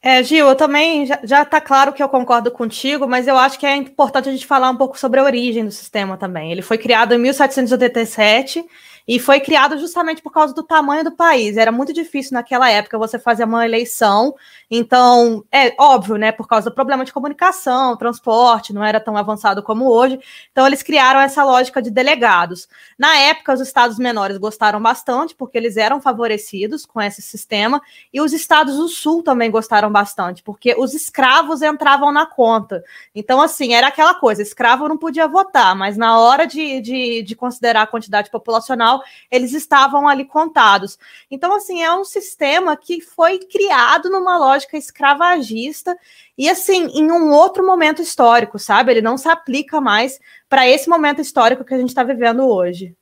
É, 0.00 0.22
Gil, 0.22 0.46
eu 0.48 0.54
também 0.54 1.06
já, 1.06 1.18
já 1.24 1.44
tá 1.44 1.60
claro 1.60 1.92
que 1.92 2.02
eu 2.02 2.08
concordo 2.08 2.52
contigo, 2.52 3.08
mas 3.08 3.26
eu 3.26 3.36
acho 3.36 3.58
que 3.58 3.66
é 3.66 3.74
importante 3.74 4.28
a 4.28 4.32
gente 4.32 4.46
falar 4.46 4.70
um 4.70 4.76
pouco 4.76 4.96
sobre 4.98 5.18
a 5.18 5.24
origem 5.24 5.64
do 5.64 5.72
sistema 5.72 6.16
também. 6.16 6.52
Ele 6.52 6.62
foi 6.62 6.78
criado 6.78 7.14
em 7.14 7.18
1787 7.18 8.64
e 9.08 9.18
foi 9.18 9.40
criado 9.40 9.78
justamente 9.78 10.20
por 10.20 10.30
causa 10.30 10.52
do 10.52 10.62
tamanho 10.62 11.02
do 11.02 11.12
país. 11.12 11.56
Era 11.56 11.72
muito 11.72 11.94
difícil 11.94 12.34
naquela 12.34 12.70
época 12.70 12.98
você 12.98 13.18
fazer 13.18 13.44
uma 13.44 13.64
eleição. 13.64 14.34
Então, 14.70 15.42
é 15.50 15.74
óbvio, 15.78 16.16
né? 16.16 16.30
Por 16.30 16.46
causa 16.46 16.68
do 16.68 16.74
problema 16.74 17.06
de 17.06 17.12
comunicação, 17.12 17.96
transporte, 17.96 18.74
não 18.74 18.84
era 18.84 19.00
tão 19.00 19.16
avançado 19.16 19.62
como 19.62 19.90
hoje. 19.90 20.20
Então, 20.52 20.66
eles 20.66 20.82
criaram 20.82 21.20
essa 21.20 21.42
lógica 21.42 21.80
de 21.80 21.90
delegados. 21.90 22.68
Na 22.98 23.16
época, 23.16 23.54
os 23.54 23.62
estados 23.62 23.98
menores 23.98 24.36
gostaram 24.36 24.78
bastante, 24.78 25.34
porque 25.34 25.56
eles 25.56 25.78
eram 25.78 26.02
favorecidos 26.02 26.84
com 26.84 27.00
esse 27.00 27.22
sistema, 27.22 27.80
e 28.12 28.20
os 28.20 28.34
estados 28.34 28.76
do 28.76 28.88
sul 28.88 29.22
também 29.22 29.50
gostaram 29.50 29.90
bastante, 29.90 30.42
porque 30.42 30.74
os 30.76 30.92
escravos 30.92 31.62
entravam 31.62 32.12
na 32.12 32.26
conta. 32.26 32.84
Então, 33.14 33.40
assim, 33.40 33.72
era 33.72 33.86
aquela 33.86 34.14
coisa: 34.14 34.42
escravo 34.42 34.86
não 34.86 34.98
podia 34.98 35.26
votar, 35.26 35.74
mas 35.74 35.96
na 35.96 36.18
hora 36.18 36.46
de, 36.46 36.82
de, 36.82 37.22
de 37.22 37.34
considerar 37.34 37.82
a 37.82 37.86
quantidade 37.86 38.30
populacional, 38.30 38.97
eles 39.30 39.52
estavam 39.52 40.08
ali 40.08 40.24
contados. 40.24 40.98
Então, 41.30 41.54
assim, 41.54 41.82
é 41.82 41.92
um 41.92 42.04
sistema 42.04 42.76
que 42.76 43.00
foi 43.00 43.38
criado 43.38 44.10
numa 44.10 44.38
lógica 44.38 44.76
escravagista 44.76 45.96
e, 46.36 46.48
assim, 46.48 46.86
em 46.88 47.10
um 47.10 47.30
outro 47.30 47.66
momento 47.66 48.02
histórico, 48.02 48.58
sabe? 48.58 48.92
Ele 48.92 49.02
não 49.02 49.18
se 49.18 49.28
aplica 49.28 49.80
mais 49.80 50.18
para 50.48 50.68
esse 50.68 50.88
momento 50.88 51.20
histórico 51.20 51.64
que 51.64 51.74
a 51.74 51.78
gente 51.78 51.90
está 51.90 52.02
vivendo 52.02 52.46
hoje. 52.46 52.94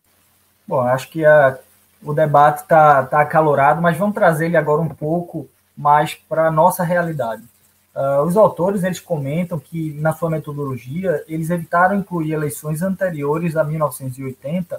Bom, 0.67 0.81
acho 0.81 1.09
que 1.11 1.25
a, 1.25 1.59
o 2.03 2.13
debate 2.13 2.63
está 2.63 3.05
tá 3.05 3.21
acalorado, 3.21 3.81
mas 3.81 3.97
vamos 3.97 4.15
trazer 4.15 4.47
ele 4.47 4.57
agora 4.57 4.81
um 4.81 4.89
pouco 4.89 5.49
mais 5.77 6.15
para 6.15 6.49
a 6.49 6.51
nossa 6.51 6.83
realidade. 6.83 7.43
Uh, 7.95 8.23
os 8.25 8.37
autores 8.37 8.85
eles 8.85 9.01
comentam 9.01 9.59
que 9.59 9.93
na 9.95 10.13
sua 10.13 10.29
metodologia 10.29 11.25
eles 11.27 11.49
evitaram 11.49 11.97
incluir 11.97 12.33
eleições 12.33 12.83
anteriores 12.83 13.57
a 13.57 13.65
1980 13.65 14.75
é, 14.75 14.79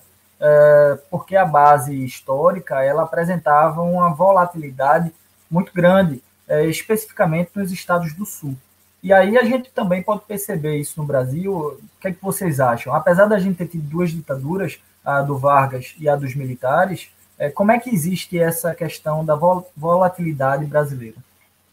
porque 1.10 1.36
a 1.36 1.46
base 1.46 2.06
histórica 2.06 2.84
ela 2.84 3.04
apresentava 3.04 3.82
uma 3.82 4.14
volatilidade 4.14 5.12
muito 5.50 5.72
grande, 5.74 6.22
é, 6.48 6.66
especificamente 6.66 7.52
nos 7.56 7.72
estados 7.72 8.14
do 8.14 8.26
Sul. 8.26 8.56
E 9.02 9.12
aí 9.14 9.38
a 9.38 9.44
gente 9.44 9.70
também 9.72 10.02
pode 10.04 10.22
perceber 10.22 10.78
isso 10.78 11.00
no 11.00 11.08
Brasil. 11.08 11.54
O 11.54 11.80
que, 12.02 12.08
é 12.10 12.12
que 12.12 12.22
vocês 12.22 12.60
acham? 12.60 12.94
Apesar 12.94 13.26
da 13.26 13.40
gente 13.40 13.58
ter 13.58 13.68
tido 13.68 13.90
duas 13.90 14.12
ditaduras, 14.12 14.80
a 15.04 15.22
do 15.22 15.38
Vargas 15.38 15.96
e 16.00 16.08
a 16.10 16.16
dos 16.16 16.36
militares, 16.36 17.10
É, 17.40 17.52
como 17.52 17.72
é 17.72 17.78
que 17.80 17.94
existe 17.94 18.40
essa 18.40 18.74
questão 18.74 19.24
da 19.24 19.36
volatilidade 19.76 20.66
brasileira? 20.66 21.18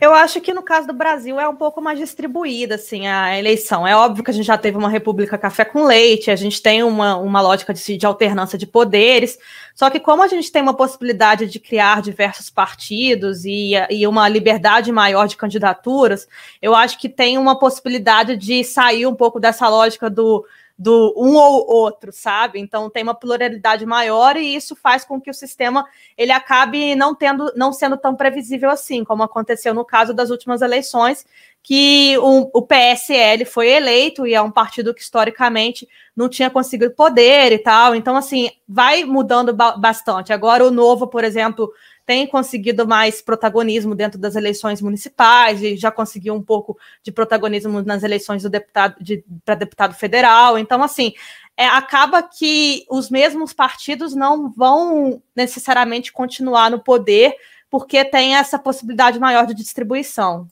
Eu 0.05 0.12
acho 0.12 0.38
que 0.38 0.53
no 0.53 0.62
caso 0.62 0.87
do 0.87 0.93
Brasil 0.93 1.40
é 1.40 1.49
um 1.49 1.57
pouco 1.57 1.81
mais 1.81 1.99
distribuída, 1.99 2.75
assim, 2.75 3.07
a 3.07 3.38
eleição. 3.38 3.87
É 3.87 3.97
óbvio 3.97 4.23
que 4.23 4.31
a 4.31 4.35
gente 4.35 4.45
já 4.45 4.59
teve 4.59 4.77
uma 4.77 4.90
república 4.90 5.38
café 5.38 5.64
com 5.64 5.85
leite, 5.85 6.31
a 6.31 6.37
gente 6.37 6.61
tem 6.61 6.83
uma, 6.83 7.17
uma 7.17 7.40
lógica 7.40 7.73
de, 7.73 7.97
de 7.97 8.05
alternância 8.05 8.59
de 8.59 8.67
poderes, 8.67 9.38
só 9.75 9.88
que 9.88 9.99
como 9.99 10.23
a 10.23 10.29
gente 10.29 10.53
tem 10.53 10.61
uma 10.61 10.75
possibilidade 10.75 11.47
de 11.47 11.59
criar 11.59 12.03
diversos 12.03 12.51
partidos 12.51 13.47
e, 13.47 13.73
e 13.88 14.07
uma 14.07 14.29
liberdade 14.29 14.93
maior 14.93 15.27
de 15.27 15.38
candidaturas, 15.38 16.29
eu 16.61 16.75
acho 16.75 16.99
que 16.99 17.09
tem 17.09 17.38
uma 17.38 17.59
possibilidade 17.59 18.37
de 18.37 18.62
sair 18.62 19.07
um 19.07 19.14
pouco 19.14 19.40
dessa 19.40 19.67
lógica 19.71 20.11
do 20.11 20.45
do 20.77 21.15
um 21.17 21.35
ou 21.37 21.67
outro, 21.71 22.13
sabe? 22.13 22.59
Então 22.59 22.91
tem 22.91 23.03
uma 23.03 23.15
pluralidade 23.15 23.87
maior 23.87 24.37
e 24.37 24.55
isso 24.55 24.75
faz 24.75 25.05
com 25.05 25.21
que 25.21 25.31
o 25.31 25.35
sistema 25.35 25.87
ele 26.19 26.33
acabe 26.33 26.97
não 26.97 27.15
tendo, 27.15 27.53
não 27.55 27.73
sendo 27.73 27.97
tão 27.97 28.17
previsível 28.17 28.71
assim, 28.71 29.05
como 29.05 29.23
aconteceu 29.23 29.73
no 29.73 29.85
caso 29.85 30.13
das 30.13 30.31
últimas 30.31 30.63
eleições, 30.63 31.25
que 31.63 32.19
o, 32.19 32.51
o 32.53 32.63
PSL 32.63 33.45
foi 33.45 33.71
eleito 33.71 34.27
e 34.27 34.35
é 34.35 34.43
um 34.43 34.51
partido 34.51 34.93
que 34.93 35.01
historicamente 35.01 35.89
não 36.15 36.29
tinha 36.29 36.51
conseguido 36.51 36.93
poder 36.93 37.53
e 37.53 37.59
tal. 37.59 37.95
Então 37.95 38.17
assim 38.17 38.51
vai 38.69 39.05
mudando 39.05 39.55
ba 39.55 39.77
bastante. 39.77 40.33
Agora 40.33 40.67
o 40.67 40.71
novo, 40.71 41.07
por 41.07 41.23
exemplo, 41.23 41.73
tem 42.07 42.27
conseguido 42.27 42.87
mais 42.87 43.23
protagonismo 43.23 43.95
dentro 43.95 44.19
das 44.19 44.37
eleições 44.37 44.81
municipais 44.83 45.62
e 45.62 45.77
já 45.77 45.90
conseguiu 45.90 46.35
um 46.35 46.43
pouco 46.43 46.79
de 47.03 47.11
protagonismo 47.11 47.83
nas 47.83 48.03
eleições 48.03 48.43
do 48.43 48.51
deputado 48.51 48.97
de, 49.03 49.25
para 49.45 49.55
deputado 49.55 49.95
federal. 49.95 50.59
Então, 50.59 50.83
assim, 50.83 51.12
é, 51.57 51.67
acaba 51.67 52.23
que 52.23 52.85
os 52.90 53.09
mesmos 53.11 53.53
partidos 53.53 54.14
não 54.14 54.51
vão 54.51 55.23
necessariamente 55.35 56.12
continuar 56.12 56.71
no 56.71 56.83
poder 56.83 57.35
porque 57.71 58.05
tem 58.05 58.37
essa 58.37 58.59
possibilidade 58.59 59.19
maior 59.19 59.47
de 59.47 59.55
distribuição. 59.55 60.49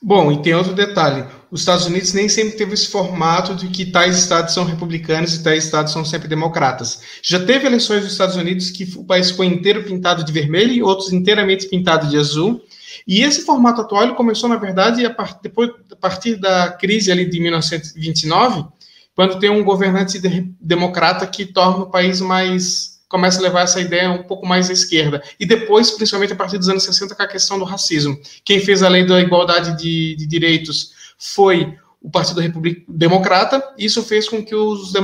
Bom, 0.00 0.30
e 0.30 0.40
tem 0.42 0.54
outro 0.54 0.74
detalhe: 0.74 1.24
os 1.50 1.60
Estados 1.60 1.86
Unidos 1.86 2.12
nem 2.12 2.28
sempre 2.28 2.56
teve 2.56 2.74
esse 2.74 2.88
formato 2.88 3.54
de 3.54 3.68
que 3.68 3.86
tais 3.86 4.16
estados 4.16 4.54
são 4.54 4.64
republicanos 4.64 5.34
e 5.34 5.42
tais 5.42 5.64
estados 5.64 5.92
são 5.92 6.04
sempre 6.04 6.28
democratas. 6.28 7.00
Já 7.22 7.44
teve 7.44 7.66
eleições 7.66 8.02
nos 8.02 8.12
Estados 8.12 8.36
Unidos 8.36 8.70
que 8.70 8.84
o 8.96 9.04
país 9.04 9.30
foi 9.30 9.46
inteiro 9.46 9.82
pintado 9.82 10.22
de 10.22 10.32
vermelho 10.32 10.72
e 10.72 10.82
outros 10.82 11.12
inteiramente 11.12 11.68
pintado 11.68 12.08
de 12.08 12.16
azul. 12.16 12.62
E 13.06 13.22
esse 13.22 13.42
formato 13.44 13.80
atual 13.80 14.14
começou, 14.14 14.48
na 14.48 14.56
verdade, 14.56 15.04
a 15.04 15.38
depois, 15.42 15.70
a 15.90 15.96
partir 15.96 16.36
da 16.36 16.70
crise 16.70 17.10
ali 17.10 17.28
de 17.28 17.40
1929, 17.40 18.66
quando 19.14 19.38
tem 19.38 19.50
um 19.50 19.64
governante 19.64 20.18
de, 20.20 20.54
democrata 20.60 21.26
que 21.26 21.44
torna 21.46 21.84
o 21.84 21.90
país 21.90 22.20
mais 22.20 22.97
começa 23.08 23.40
a 23.40 23.42
levar 23.42 23.62
essa 23.62 23.80
ideia 23.80 24.10
um 24.10 24.22
pouco 24.22 24.46
mais 24.46 24.68
à 24.68 24.72
esquerda. 24.72 25.22
E 25.40 25.46
depois, 25.46 25.90
principalmente 25.90 26.32
a 26.32 26.36
partir 26.36 26.58
dos 26.58 26.68
anos 26.68 26.84
60, 26.84 27.14
com 27.14 27.22
a 27.22 27.26
questão 27.26 27.58
do 27.58 27.64
racismo. 27.64 28.18
Quem 28.44 28.60
fez 28.60 28.82
a 28.82 28.88
lei 28.88 29.06
da 29.06 29.20
igualdade 29.20 29.76
de, 29.76 30.14
de 30.16 30.26
direitos 30.26 30.92
foi 31.18 31.76
o 32.00 32.10
Partido 32.10 32.40
Republicano 32.40 32.86
Democrata, 32.88 33.62
e 33.76 33.84
isso 33.84 34.02
fez 34.04 34.28
com 34.28 34.44
que 34.44 34.54
os, 34.54 34.94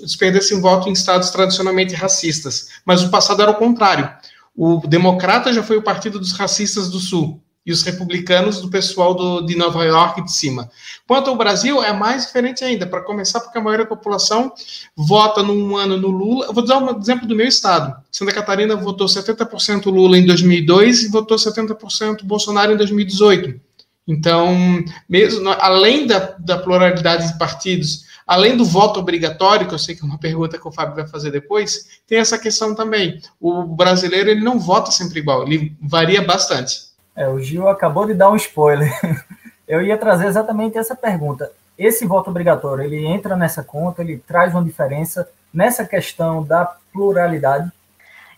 os 0.00 0.16
perdessem 0.16 0.60
voto 0.60 0.88
em 0.88 0.92
estados 0.92 1.30
tradicionalmente 1.30 1.94
racistas. 1.94 2.68
Mas 2.84 3.02
o 3.02 3.10
passado 3.10 3.42
era 3.42 3.50
o 3.50 3.56
contrário. 3.56 4.08
O 4.56 4.80
Democrata 4.86 5.52
já 5.52 5.62
foi 5.62 5.76
o 5.76 5.82
partido 5.82 6.18
dos 6.18 6.32
racistas 6.32 6.88
do 6.88 6.98
Sul, 6.98 7.42
e 7.66 7.72
os 7.72 7.82
republicanos 7.82 8.60
do 8.60 8.68
pessoal 8.68 9.14
do, 9.14 9.40
de 9.40 9.56
Nova 9.56 9.84
York 9.84 10.22
de 10.22 10.32
cima. 10.32 10.70
Quanto 11.06 11.30
ao 11.30 11.36
Brasil, 11.36 11.82
é 11.82 11.92
mais 11.92 12.26
diferente 12.26 12.62
ainda, 12.62 12.86
para 12.86 13.00
começar, 13.00 13.40
porque 13.40 13.56
a 13.56 13.60
maioria 13.60 13.84
da 13.84 13.96
população 13.96 14.52
vota 14.96 15.42
num 15.42 15.76
ano 15.76 15.96
no 15.96 16.08
Lula. 16.08 16.46
Eu 16.46 16.52
vou 16.52 16.64
dar 16.64 16.78
um 16.78 16.98
exemplo 16.98 17.26
do 17.26 17.34
meu 17.34 17.46
estado. 17.46 17.96
Santa 18.10 18.32
Catarina 18.32 18.76
votou 18.76 19.06
70% 19.06 19.86
Lula 19.86 20.18
em 20.18 20.26
2002 20.26 21.04
e 21.04 21.08
votou 21.08 21.36
70% 21.36 22.22
Bolsonaro 22.24 22.72
em 22.72 22.76
2018. 22.76 23.60
Então, 24.06 24.84
mesmo 25.08 25.48
além 25.48 26.06
da, 26.06 26.34
da 26.38 26.58
pluralidade 26.58 27.32
de 27.32 27.38
partidos, 27.38 28.04
além 28.26 28.56
do 28.56 28.64
voto 28.64 29.00
obrigatório, 29.00 29.66
que 29.66 29.74
eu 29.74 29.78
sei 29.78 29.94
que 29.94 30.02
é 30.02 30.04
uma 30.04 30.18
pergunta 30.18 30.58
que 30.58 30.68
o 30.68 30.72
Fábio 30.72 30.94
vai 30.94 31.06
fazer 31.06 31.30
depois, 31.30 32.00
tem 32.06 32.18
essa 32.18 32.38
questão 32.38 32.74
também. 32.74 33.20
O 33.40 33.64
brasileiro 33.64 34.30
ele 34.30 34.42
não 34.42 34.58
vota 34.58 34.90
sempre 34.90 35.20
igual, 35.20 35.46
ele 35.46 35.74
varia 35.80 36.22
bastante. 36.22 36.93
É, 37.16 37.28
o 37.28 37.38
Gil 37.40 37.68
acabou 37.68 38.06
de 38.06 38.14
dar 38.14 38.30
um 38.30 38.36
spoiler. 38.36 38.90
Eu 39.66 39.82
ia 39.82 39.96
trazer 39.96 40.26
exatamente 40.26 40.76
essa 40.76 40.94
pergunta. 40.94 41.50
Esse 41.76 42.06
voto 42.06 42.30
obrigatório, 42.30 42.84
ele 42.84 43.04
entra 43.06 43.36
nessa 43.36 43.62
conta, 43.62 44.02
ele 44.02 44.18
traz 44.18 44.52
uma 44.52 44.62
diferença 44.62 45.28
nessa 45.52 45.84
questão 45.84 46.42
da 46.42 46.76
pluralidade? 46.92 47.70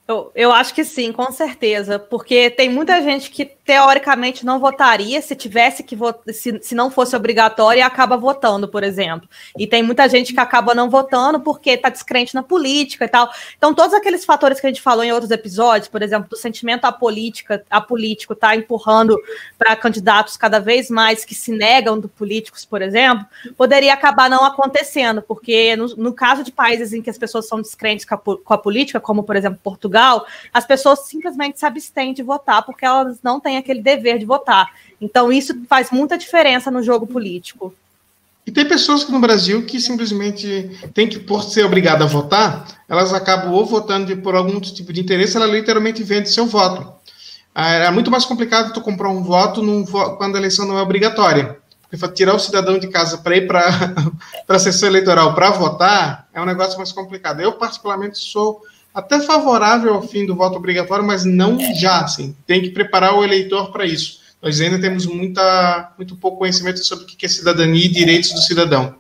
Eu, 0.08 0.30
eu 0.36 0.52
acho 0.52 0.72
que 0.72 0.84
sim, 0.84 1.10
com 1.10 1.32
certeza, 1.32 1.98
porque 1.98 2.48
tem 2.48 2.68
muita 2.68 3.02
gente 3.02 3.28
que 3.28 3.44
teoricamente 3.44 4.46
não 4.46 4.60
votaria 4.60 5.20
se 5.20 5.34
tivesse 5.34 5.82
que 5.82 5.96
votar, 5.96 6.32
se, 6.32 6.60
se 6.62 6.76
não 6.76 6.92
fosse 6.92 7.16
obrigatório 7.16 7.80
e 7.80 7.82
acaba 7.82 8.16
votando, 8.16 8.68
por 8.68 8.84
exemplo. 8.84 9.28
E 9.58 9.66
tem 9.66 9.82
muita 9.82 10.08
gente 10.08 10.32
que 10.32 10.38
acaba 10.38 10.72
não 10.72 10.88
votando 10.88 11.40
porque 11.40 11.70
está 11.70 11.88
descrente 11.88 12.36
na 12.36 12.44
política 12.44 13.04
e 13.04 13.08
tal. 13.08 13.28
Então, 13.58 13.74
todos 13.74 13.92
aqueles 13.92 14.24
fatores 14.24 14.60
que 14.60 14.66
a 14.68 14.70
gente 14.70 14.80
falou 14.80 15.02
em 15.02 15.10
outros 15.10 15.32
episódios, 15.32 15.88
por 15.88 16.00
exemplo, 16.00 16.30
do 16.30 16.36
sentimento 16.36 16.84
à 16.84 16.92
política, 16.92 17.64
a 17.68 17.80
político 17.80 18.36
tá 18.36 18.54
empurrando 18.54 19.18
para 19.58 19.74
candidatos 19.74 20.36
cada 20.36 20.60
vez 20.60 20.88
mais 20.88 21.24
que 21.24 21.34
se 21.34 21.50
negam 21.50 21.98
do 21.98 22.08
políticos, 22.08 22.64
por 22.64 22.80
exemplo, 22.80 23.26
poderia 23.56 23.92
acabar 23.92 24.30
não 24.30 24.44
acontecendo, 24.44 25.20
porque 25.20 25.74
no, 25.74 25.88
no 25.96 26.12
caso 26.12 26.44
de 26.44 26.52
países 26.52 26.92
em 26.92 27.02
que 27.02 27.10
as 27.10 27.18
pessoas 27.18 27.48
são 27.48 27.60
descrentes 27.60 28.04
com 28.04 28.14
a, 28.14 28.18
com 28.18 28.54
a 28.54 28.58
política, 28.58 29.00
como 29.00 29.24
por 29.24 29.34
exemplo 29.34 29.58
Portugal, 29.60 29.95
as 30.52 30.66
pessoas 30.66 31.06
simplesmente 31.06 31.58
se 31.58 31.66
abstêm 31.66 32.12
de 32.12 32.22
votar 32.22 32.64
porque 32.64 32.84
elas 32.84 33.18
não 33.22 33.40
têm 33.40 33.56
aquele 33.56 33.80
dever 33.80 34.18
de 34.18 34.24
votar. 34.24 34.70
Então, 35.00 35.32
isso 35.32 35.54
faz 35.68 35.90
muita 35.90 36.18
diferença 36.18 36.70
no 36.70 36.82
jogo 36.82 37.06
político. 37.06 37.74
E 38.46 38.52
tem 38.52 38.64
pessoas 38.64 39.08
no 39.08 39.18
Brasil 39.18 39.66
que 39.66 39.80
simplesmente 39.80 40.70
tem 40.94 41.08
que, 41.08 41.18
por 41.18 41.42
ser 41.42 41.64
obrigada 41.64 42.04
a 42.04 42.06
votar, 42.06 42.64
elas 42.88 43.12
acabam 43.12 43.52
ou 43.52 43.66
votando 43.66 44.06
de, 44.06 44.14
por 44.14 44.36
algum 44.36 44.60
tipo 44.60 44.92
de 44.92 45.00
interesse, 45.00 45.36
ela 45.36 45.46
literalmente 45.46 46.02
vende 46.04 46.30
seu 46.30 46.46
voto. 46.46 46.94
Ah, 47.52 47.70
é 47.70 47.90
muito 47.90 48.10
mais 48.10 48.24
complicado 48.24 48.72
tu 48.72 48.80
comprar 48.80 49.08
um 49.08 49.22
voto 49.22 49.62
num, 49.62 49.84
quando 49.84 50.36
a 50.36 50.38
eleição 50.38 50.66
não 50.66 50.78
é 50.78 50.82
obrigatória. 50.82 51.56
Porque 51.88 52.08
tirar 52.08 52.34
o 52.34 52.38
cidadão 52.38 52.78
de 52.78 52.86
casa 52.88 53.18
para 53.18 53.36
ir 53.36 53.46
para 53.46 53.68
a 54.46 54.58
sessão 54.58 54.88
eleitoral 54.88 55.34
para 55.34 55.50
votar 55.50 56.28
é 56.34 56.40
um 56.40 56.44
negócio 56.44 56.76
mais 56.76 56.92
complicado. 56.92 57.40
Eu, 57.40 57.52
particularmente, 57.52 58.18
sou 58.18 58.60
até 58.96 59.20
favorável 59.20 59.92
ao 59.92 60.00
fim 60.00 60.24
do 60.24 60.34
voto 60.34 60.56
obrigatório, 60.56 61.06
mas 61.06 61.22
não 61.22 61.58
já, 61.74 62.00
assim. 62.00 62.34
Tem 62.46 62.62
que 62.62 62.70
preparar 62.70 63.14
o 63.14 63.22
eleitor 63.22 63.70
para 63.70 63.84
isso. 63.84 64.22
Nós 64.40 64.58
ainda 64.58 64.80
temos 64.80 65.04
muita, 65.04 65.92
muito 65.98 66.16
pouco 66.16 66.38
conhecimento 66.38 66.82
sobre 66.82 67.04
o 67.04 67.06
que 67.06 67.26
é 67.26 67.28
cidadania 67.28 67.84
e 67.84 67.90
direitos 67.90 68.32
do 68.32 68.40
cidadão. 68.40 68.94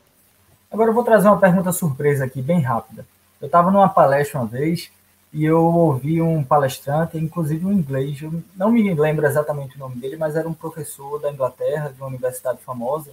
Agora 0.70 0.90
eu 0.90 0.94
vou 0.94 1.02
trazer 1.02 1.28
uma 1.28 1.38
pergunta 1.38 1.72
surpresa 1.72 2.26
aqui, 2.26 2.42
bem 2.42 2.60
rápida. 2.60 3.06
Eu 3.40 3.46
estava 3.46 3.70
numa 3.70 3.88
palestra 3.88 4.38
uma 4.38 4.46
vez 4.46 4.90
e 5.32 5.46
eu 5.46 5.62
ouvi 5.64 6.20
um 6.20 6.44
palestrante, 6.44 7.16
inclusive 7.16 7.64
um 7.64 7.72
inglês, 7.72 8.20
eu 8.20 8.42
não 8.54 8.70
me 8.70 8.92
lembro 8.92 9.24
exatamente 9.24 9.76
o 9.76 9.78
nome 9.78 9.96
dele, 9.96 10.18
mas 10.18 10.36
era 10.36 10.46
um 10.46 10.52
professor 10.52 11.18
da 11.18 11.32
Inglaterra, 11.32 11.88
de 11.88 11.98
uma 11.98 12.08
universidade 12.08 12.58
famosa, 12.62 13.12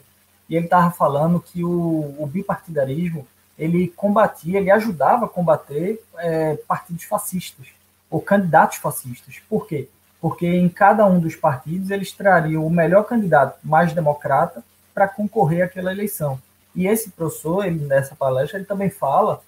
e 0.50 0.56
ele 0.58 0.66
estava 0.66 0.92
falando 0.92 1.40
que 1.40 1.64
o, 1.64 2.14
o 2.20 2.28
bipartidarismo 2.28 3.26
ele 3.58 3.88
combatia, 3.90 4.60
ele 4.60 4.72
ajudava 4.72 5.26
a 5.26 5.30
combater 5.30 6.02
é, 6.18 6.56
partidos 6.68 7.04
fascistas 7.04 7.68
ou 8.10 8.22
candidatos 8.22 8.78
fascistas. 8.78 9.42
Por 9.50 9.68
quê? 9.68 9.88
Porque 10.20 10.48
em 10.48 10.70
cada 10.70 11.06
um 11.06 11.20
dos 11.20 11.36
partidos 11.36 11.92
eles 11.92 12.12
trariam 12.12 12.66
o 12.66 12.70
melhor 12.70 13.04
candidato 13.04 13.60
mais 13.64 13.94
democrata 13.94 14.64
para 14.94 15.08
concorrer 15.08 15.66
àquela 15.66 15.92
eleição. 15.92 16.40
E 16.76 16.88
esse 16.88 17.12
professor, 17.12 17.66
ele, 17.66 17.86
nessa 17.86 18.16
palestra, 18.16 18.58
ele 18.58 18.66
também 18.66 18.90
fala 18.90 19.42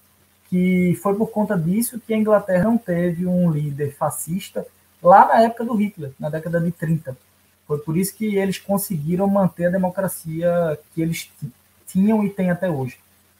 que 0.48 0.98
foi 1.02 1.14
por 1.14 1.30
conta 1.30 1.58
disso 1.58 2.00
que 2.00 2.14
a 2.14 2.16
Inglaterra 2.16 2.64
não 2.64 2.78
teve 2.78 3.26
um 3.26 3.50
líder 3.50 3.94
fascista 3.94 4.66
lá 5.02 5.26
na 5.26 5.42
época 5.42 5.64
do 5.64 5.74
Hitler, 5.74 6.12
na 6.18 6.30
década 6.30 6.60
de 6.60 6.70
30. 6.70 7.16
Foi 7.66 7.78
por 7.78 7.96
isso 7.96 8.14
que 8.14 8.36
eles 8.36 8.58
conseguiram 8.58 9.26
manter 9.26 9.66
a 9.66 9.70
democracia 9.70 10.78
que 10.94 11.02
eles 11.02 11.30
tinham 11.86 12.24
e 12.24 12.30
têm 12.30 12.50
até 12.50 12.70
hoje. 12.70 12.96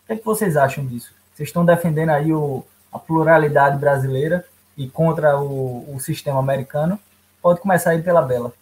O 0.07 0.09
que, 0.09 0.12
é 0.12 0.16
que 0.16 0.25
vocês 0.25 0.57
acham 0.57 0.87
disso? 0.87 1.12
Vocês 1.35 1.49
estão 1.49 1.64
defendendo 1.64 2.11
aí 2.11 2.33
o, 2.33 2.64
a 2.92 2.99
pluralidade 2.99 3.77
brasileira 3.77 4.47
e 4.77 4.88
contra 4.88 5.37
o, 5.37 5.85
o 5.92 5.99
sistema 5.99 6.38
americano? 6.38 6.97
Pode 7.42 7.61
começar 7.61 7.90
aí 7.90 8.01
pela 8.01 8.23
Bela. 8.23 8.53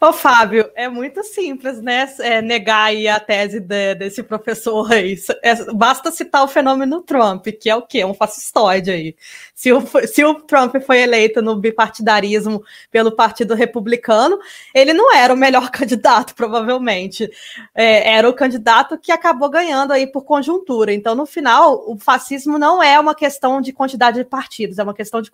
Ô, 0.00 0.12
Fábio, 0.12 0.70
é 0.74 0.88
muito 0.88 1.22
simples, 1.22 1.80
né? 1.80 2.12
É 2.20 2.42
negar 2.42 2.92
a 2.94 3.20
tese 3.20 3.60
de, 3.60 3.94
desse 3.94 4.22
professor 4.22 4.92
aí. 4.92 5.16
É, 5.42 5.54
basta 5.72 6.10
citar 6.10 6.44
o 6.44 6.48
fenômeno 6.48 7.00
Trump, 7.02 7.46
que 7.60 7.70
é 7.70 7.76
o 7.76 7.82
quê? 7.82 8.04
Um 8.04 8.14
fascistoide 8.14 8.90
aí. 8.90 9.16
Se 9.54 9.72
o, 9.72 9.82
se 10.06 10.24
o 10.24 10.34
Trump 10.34 10.74
foi 10.84 11.00
eleito 11.00 11.40
no 11.40 11.56
bipartidarismo 11.56 12.62
pelo 12.90 13.12
Partido 13.12 13.54
Republicano, 13.54 14.38
ele 14.74 14.92
não 14.92 15.14
era 15.14 15.32
o 15.32 15.36
melhor 15.36 15.70
candidato, 15.72 16.34
provavelmente. 16.34 17.30
É, 17.74 18.14
era 18.14 18.28
o 18.28 18.34
candidato 18.34 18.98
que 18.98 19.12
acabou 19.12 19.48
ganhando 19.48 19.92
aí 19.92 20.06
por 20.06 20.24
conjuntura. 20.24 20.92
Então, 20.92 21.14
no 21.14 21.26
final, 21.26 21.84
o 21.86 21.96
fascismo 21.98 22.58
não 22.58 22.82
é 22.82 22.98
uma 22.98 23.14
questão 23.14 23.60
de 23.60 23.72
quantidade 23.72 24.18
de 24.18 24.24
partidos, 24.24 24.78
é 24.78 24.82
uma 24.82 24.94
questão 24.94 25.22
de 25.22 25.30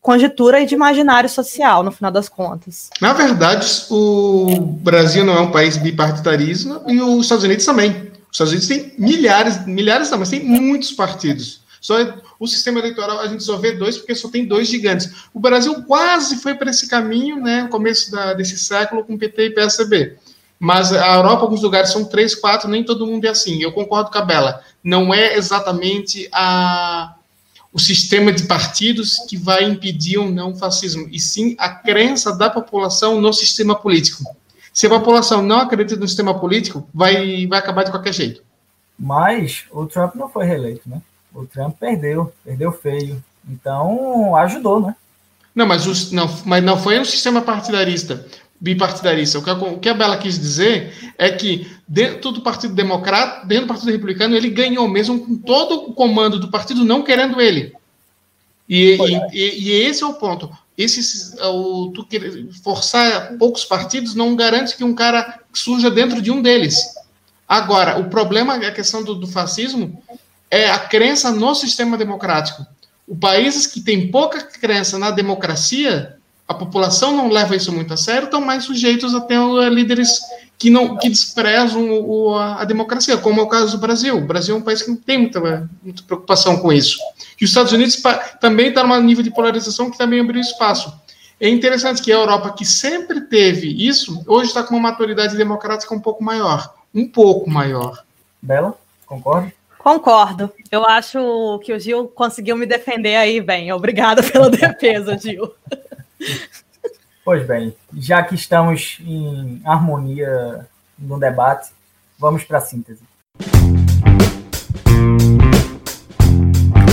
conjuntura 0.00 0.60
e 0.60 0.66
de 0.66 0.74
imaginário 0.74 1.28
social, 1.28 1.82
no 1.82 1.92
final 1.92 2.10
das 2.10 2.28
contas. 2.28 2.90
Na 3.00 3.12
verdade, 3.12 3.65
o 3.90 4.60
Brasil 4.82 5.24
não 5.24 5.36
é 5.36 5.40
um 5.40 5.50
país 5.50 5.76
bipartidarismo 5.76 6.82
e 6.86 7.00
os 7.00 7.24
Estados 7.24 7.44
Unidos 7.44 7.64
também. 7.64 7.90
Os 8.30 8.32
Estados 8.32 8.52
Unidos 8.52 8.68
têm 8.68 8.94
milhares, 8.98 9.66
milhares 9.66 10.10
não, 10.10 10.18
mas 10.18 10.30
tem 10.30 10.44
muitos 10.44 10.92
partidos. 10.92 11.60
Só 11.80 11.94
o 12.40 12.46
sistema 12.46 12.78
eleitoral 12.80 13.20
a 13.20 13.28
gente 13.28 13.44
só 13.44 13.56
vê 13.56 13.72
dois 13.72 13.96
porque 13.96 14.14
só 14.14 14.28
tem 14.28 14.44
dois 14.44 14.68
gigantes. 14.68 15.10
O 15.32 15.40
Brasil 15.40 15.82
quase 15.84 16.36
foi 16.36 16.54
para 16.54 16.70
esse 16.70 16.88
caminho, 16.88 17.40
né, 17.40 17.62
no 17.62 17.68
começo 17.68 18.10
da, 18.10 18.34
desse 18.34 18.58
século 18.58 19.04
com 19.04 19.16
PT 19.16 19.46
e 19.46 19.50
PSDB. 19.50 20.16
Mas 20.58 20.92
a 20.92 21.16
Europa, 21.16 21.42
alguns 21.42 21.62
lugares 21.62 21.90
são 21.90 22.04
três, 22.04 22.34
quatro, 22.34 22.68
nem 22.68 22.82
todo 22.82 23.06
mundo 23.06 23.24
é 23.26 23.28
assim. 23.28 23.62
Eu 23.62 23.72
concordo 23.72 24.10
com 24.10 24.18
a 24.18 24.22
Bela. 24.22 24.62
Não 24.82 25.12
é 25.12 25.36
exatamente 25.36 26.28
a, 26.32 27.14
o 27.76 27.78
sistema 27.78 28.32
de 28.32 28.44
partidos 28.44 29.18
que 29.28 29.36
vai 29.36 29.62
impedir 29.64 30.16
ou 30.16 30.30
não 30.30 30.52
o 30.52 30.56
fascismo, 30.56 31.06
e 31.12 31.20
sim 31.20 31.54
a 31.58 31.68
crença 31.68 32.34
da 32.34 32.48
população 32.48 33.20
no 33.20 33.30
sistema 33.34 33.74
político. 33.74 34.24
Se 34.72 34.86
a 34.86 34.88
população 34.88 35.42
não 35.42 35.58
acredita 35.58 36.00
no 36.00 36.08
sistema 36.08 36.40
político, 36.40 36.88
vai, 36.94 37.46
vai 37.46 37.58
acabar 37.58 37.82
de 37.82 37.90
qualquer 37.90 38.14
jeito. 38.14 38.42
Mas 38.98 39.64
o 39.70 39.84
Trump 39.84 40.14
não 40.14 40.26
foi 40.26 40.46
reeleito, 40.46 40.88
né? 40.88 41.02
O 41.34 41.44
Trump 41.44 41.76
perdeu, 41.78 42.32
perdeu 42.42 42.72
feio. 42.72 43.22
Então, 43.46 44.34
ajudou, 44.36 44.80
né? 44.80 44.96
Não, 45.54 45.66
mas, 45.66 45.86
os, 45.86 46.10
não, 46.10 46.34
mas 46.46 46.64
não 46.64 46.78
foi 46.78 46.98
um 46.98 47.04
sistema 47.04 47.42
partidarista 47.42 48.26
bipartidarista. 48.60 49.38
O 49.38 49.42
que, 49.42 49.50
a, 49.50 49.54
o 49.54 49.78
que 49.78 49.88
a 49.88 49.94
Bela 49.94 50.16
quis 50.16 50.38
dizer 50.38 51.14
é 51.18 51.30
que 51.30 51.66
dentro 51.86 52.32
do 52.32 52.40
Partido 52.40 52.74
Democrata, 52.74 53.46
dentro 53.46 53.66
do 53.66 53.68
Partido 53.68 53.92
Republicano, 53.92 54.34
ele 54.34 54.50
ganhou 54.50 54.88
mesmo 54.88 55.18
com 55.18 55.36
todo 55.36 55.90
o 55.90 55.92
comando 55.92 56.38
do 56.38 56.50
partido 56.50 56.84
não 56.84 57.02
querendo 57.02 57.40
ele. 57.40 57.72
E, 58.68 58.98
e, 59.00 59.20
e, 59.32 59.62
e 59.64 59.70
esse 59.70 60.02
é 60.02 60.06
o 60.06 60.14
ponto. 60.14 60.50
Esse, 60.76 61.36
o, 61.40 61.92
tu 61.94 62.06
forçar 62.62 63.36
poucos 63.38 63.64
partidos 63.64 64.14
não 64.14 64.36
garante 64.36 64.76
que 64.76 64.84
um 64.84 64.94
cara 64.94 65.40
surja 65.52 65.90
dentro 65.90 66.20
de 66.20 66.30
um 66.30 66.42
deles. 66.42 66.76
Agora, 67.48 67.98
o 67.98 68.10
problema, 68.10 68.56
a 68.56 68.72
questão 68.72 69.04
do, 69.04 69.14
do 69.14 69.26
fascismo, 69.26 70.02
é 70.50 70.68
a 70.68 70.78
crença 70.78 71.30
no 71.30 71.54
sistema 71.54 71.96
democrático. 71.96 72.66
O 73.06 73.16
países 73.16 73.66
que 73.66 73.80
têm 73.80 74.10
pouca 74.10 74.42
crença 74.42 74.98
na 74.98 75.10
democracia 75.10 76.15
a 76.48 76.54
população 76.54 77.16
não 77.16 77.28
leva 77.28 77.56
isso 77.56 77.72
muito 77.72 77.92
a 77.92 77.96
sério, 77.96 78.26
estão 78.26 78.40
mais 78.40 78.64
sujeitos 78.64 79.14
a 79.14 79.20
ter 79.20 79.34
eh, 79.34 79.68
líderes 79.68 80.20
que 80.58 80.70
não 80.70 80.96
que 80.96 81.08
desprezam 81.08 81.90
o, 82.00 82.34
a, 82.34 82.62
a, 82.62 82.64
democracia, 82.64 83.16
como 83.18 83.40
é 83.40 83.42
o 83.42 83.48
caso 83.48 83.72
do 83.72 83.80
Brasil. 83.80 84.16
O 84.16 84.26
Brasil 84.26 84.54
é 84.54 84.58
um 84.58 84.62
país 84.62 84.82
que 84.82 84.88
não 84.88 84.96
tem 84.96 85.18
muita, 85.18 85.68
muita 85.82 86.02
preocupação 86.04 86.58
com 86.58 86.72
isso. 86.72 86.98
E 87.40 87.44
os 87.44 87.50
Estados 87.50 87.72
Unidos 87.72 88.00
também 88.40 88.68
está 88.68 88.84
num 88.84 89.00
nível 89.02 89.24
de 89.24 89.30
polarização 89.30 89.90
que 89.90 89.98
também 89.98 90.20
abriu 90.20 90.40
espaço. 90.40 90.92
É 91.38 91.48
interessante 91.48 92.00
que 92.00 92.10
a 92.10 92.16
Europa, 92.16 92.54
que 92.56 92.64
sempre 92.64 93.20
teve 93.22 93.68
isso, 93.86 94.24
hoje 94.26 94.48
está 94.48 94.62
com 94.62 94.74
uma 94.74 94.90
maturidade 94.90 95.36
democrática 95.36 95.94
um 95.94 96.00
pouco 96.00 96.24
maior. 96.24 96.72
Um 96.94 97.06
pouco 97.06 97.50
maior. 97.50 98.02
Bela, 98.40 98.74
concorda? 99.04 99.52
Concordo. 99.78 100.52
Eu 100.72 100.84
acho 100.86 101.60
que 101.62 101.72
o 101.72 101.78
Gil 101.78 102.08
conseguiu 102.08 102.56
me 102.56 102.66
defender 102.66 103.16
aí 103.16 103.40
bem. 103.40 103.70
Obrigada 103.72 104.22
pela 104.22 104.48
defesa, 104.50 105.18
Gil. 105.18 105.52
Pois 107.24 107.44
bem, 107.44 107.76
já 107.92 108.22
que 108.22 108.36
estamos 108.36 108.98
em 109.00 109.60
harmonia 109.64 110.68
no 110.96 111.18
debate, 111.18 111.72
vamos 112.18 112.44
para 112.44 112.58
a 112.58 112.60
síntese. 112.60 113.02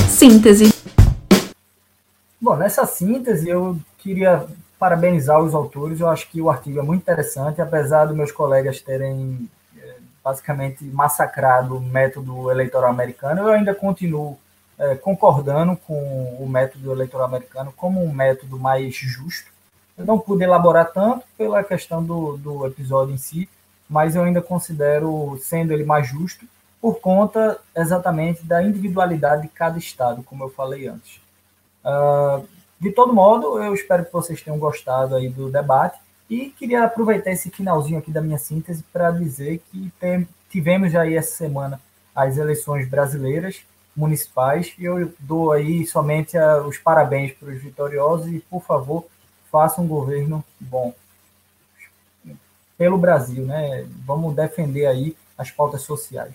Síntese. 0.09 0.73
Bom, 2.41 2.55
nessa 2.55 2.85
síntese 2.85 3.47
eu 3.47 3.77
queria 3.99 4.47
parabenizar 4.79 5.39
os 5.39 5.53
autores. 5.53 5.99
Eu 5.99 6.09
acho 6.09 6.29
que 6.29 6.41
o 6.41 6.49
artigo 6.49 6.79
é 6.79 6.83
muito 6.83 7.01
interessante, 7.01 7.61
apesar 7.61 8.05
dos 8.05 8.17
meus 8.17 8.31
colegas 8.31 8.81
terem 8.81 9.49
é, 9.77 9.95
basicamente 10.23 10.83
massacrado 10.83 11.77
o 11.77 11.81
método 11.81 12.49
eleitoral 12.51 12.89
americano, 12.89 13.41
eu 13.41 13.49
ainda 13.49 13.73
continuo 13.73 14.37
é, 14.77 14.95
concordando 14.95 15.77
com 15.77 16.38
o 16.39 16.47
método 16.47 16.91
eleitoral 16.91 17.27
americano 17.27 17.73
como 17.75 18.03
um 18.03 18.12
método 18.12 18.57
mais 18.57 18.95
justo. 18.95 19.51
Eu 19.97 20.05
não 20.05 20.17
pude 20.17 20.43
elaborar 20.43 20.91
tanto 20.91 21.25
pela 21.38 21.63
questão 21.63 22.03
do, 22.03 22.38
do 22.38 22.65
episódio 22.65 23.13
em 23.13 23.17
si, 23.17 23.47
mas 23.88 24.15
eu 24.15 24.23
ainda 24.23 24.41
considero 24.41 25.38
sendo 25.41 25.71
ele 25.71 25.83
mais 25.83 26.07
justo 26.07 26.45
por 26.81 26.99
conta 26.99 27.59
exatamente 27.75 28.43
da 28.43 28.62
individualidade 28.62 29.43
de 29.43 29.47
cada 29.47 29.77
estado, 29.77 30.23
como 30.23 30.43
eu 30.43 30.49
falei 30.49 30.88
antes. 30.88 31.21
Uh, 31.86 32.45
de 32.79 32.91
todo 32.91 33.13
modo, 33.13 33.62
eu 33.63 33.73
espero 33.73 34.03
que 34.03 34.12
vocês 34.12 34.41
tenham 34.41 34.59
gostado 34.59 35.15
aí 35.15 35.29
do 35.29 35.49
debate 35.49 35.97
e 36.29 36.49
queria 36.49 36.83
aproveitar 36.83 37.31
esse 37.31 37.49
finalzinho 37.49 37.99
aqui 37.99 38.12
da 38.12 38.21
minha 38.21 38.38
síntese 38.38 38.83
para 38.91 39.12
dizer 39.12 39.62
que 39.71 39.93
tem, 39.99 40.27
tivemos 40.49 40.93
aí 40.95 41.15
essa 41.15 41.38
semana 41.38 41.79
as 42.15 42.38
eleições 42.38 42.88
brasileiras 42.88 43.63
municipais. 43.95 44.73
E 44.77 44.86
eu 44.86 45.13
dou 45.19 45.51
aí 45.51 45.86
somente 45.86 46.38
a, 46.38 46.62
os 46.62 46.77
parabéns 46.77 47.34
para 47.34 47.49
os 47.49 47.62
vitoriosos 47.62 48.27
e, 48.27 48.39
por 48.39 48.63
favor, 48.63 49.06
façam 49.51 49.84
um 49.84 49.88
governo 49.88 50.43
bom 50.60 50.93
pelo 52.77 52.97
Brasil, 52.97 53.45
né? 53.45 53.86
Vamos 54.06 54.36
defender 54.36 54.86
aí 54.86 55.15
as 55.38 55.51
pautas 55.51 55.84
sociais. 55.84 56.34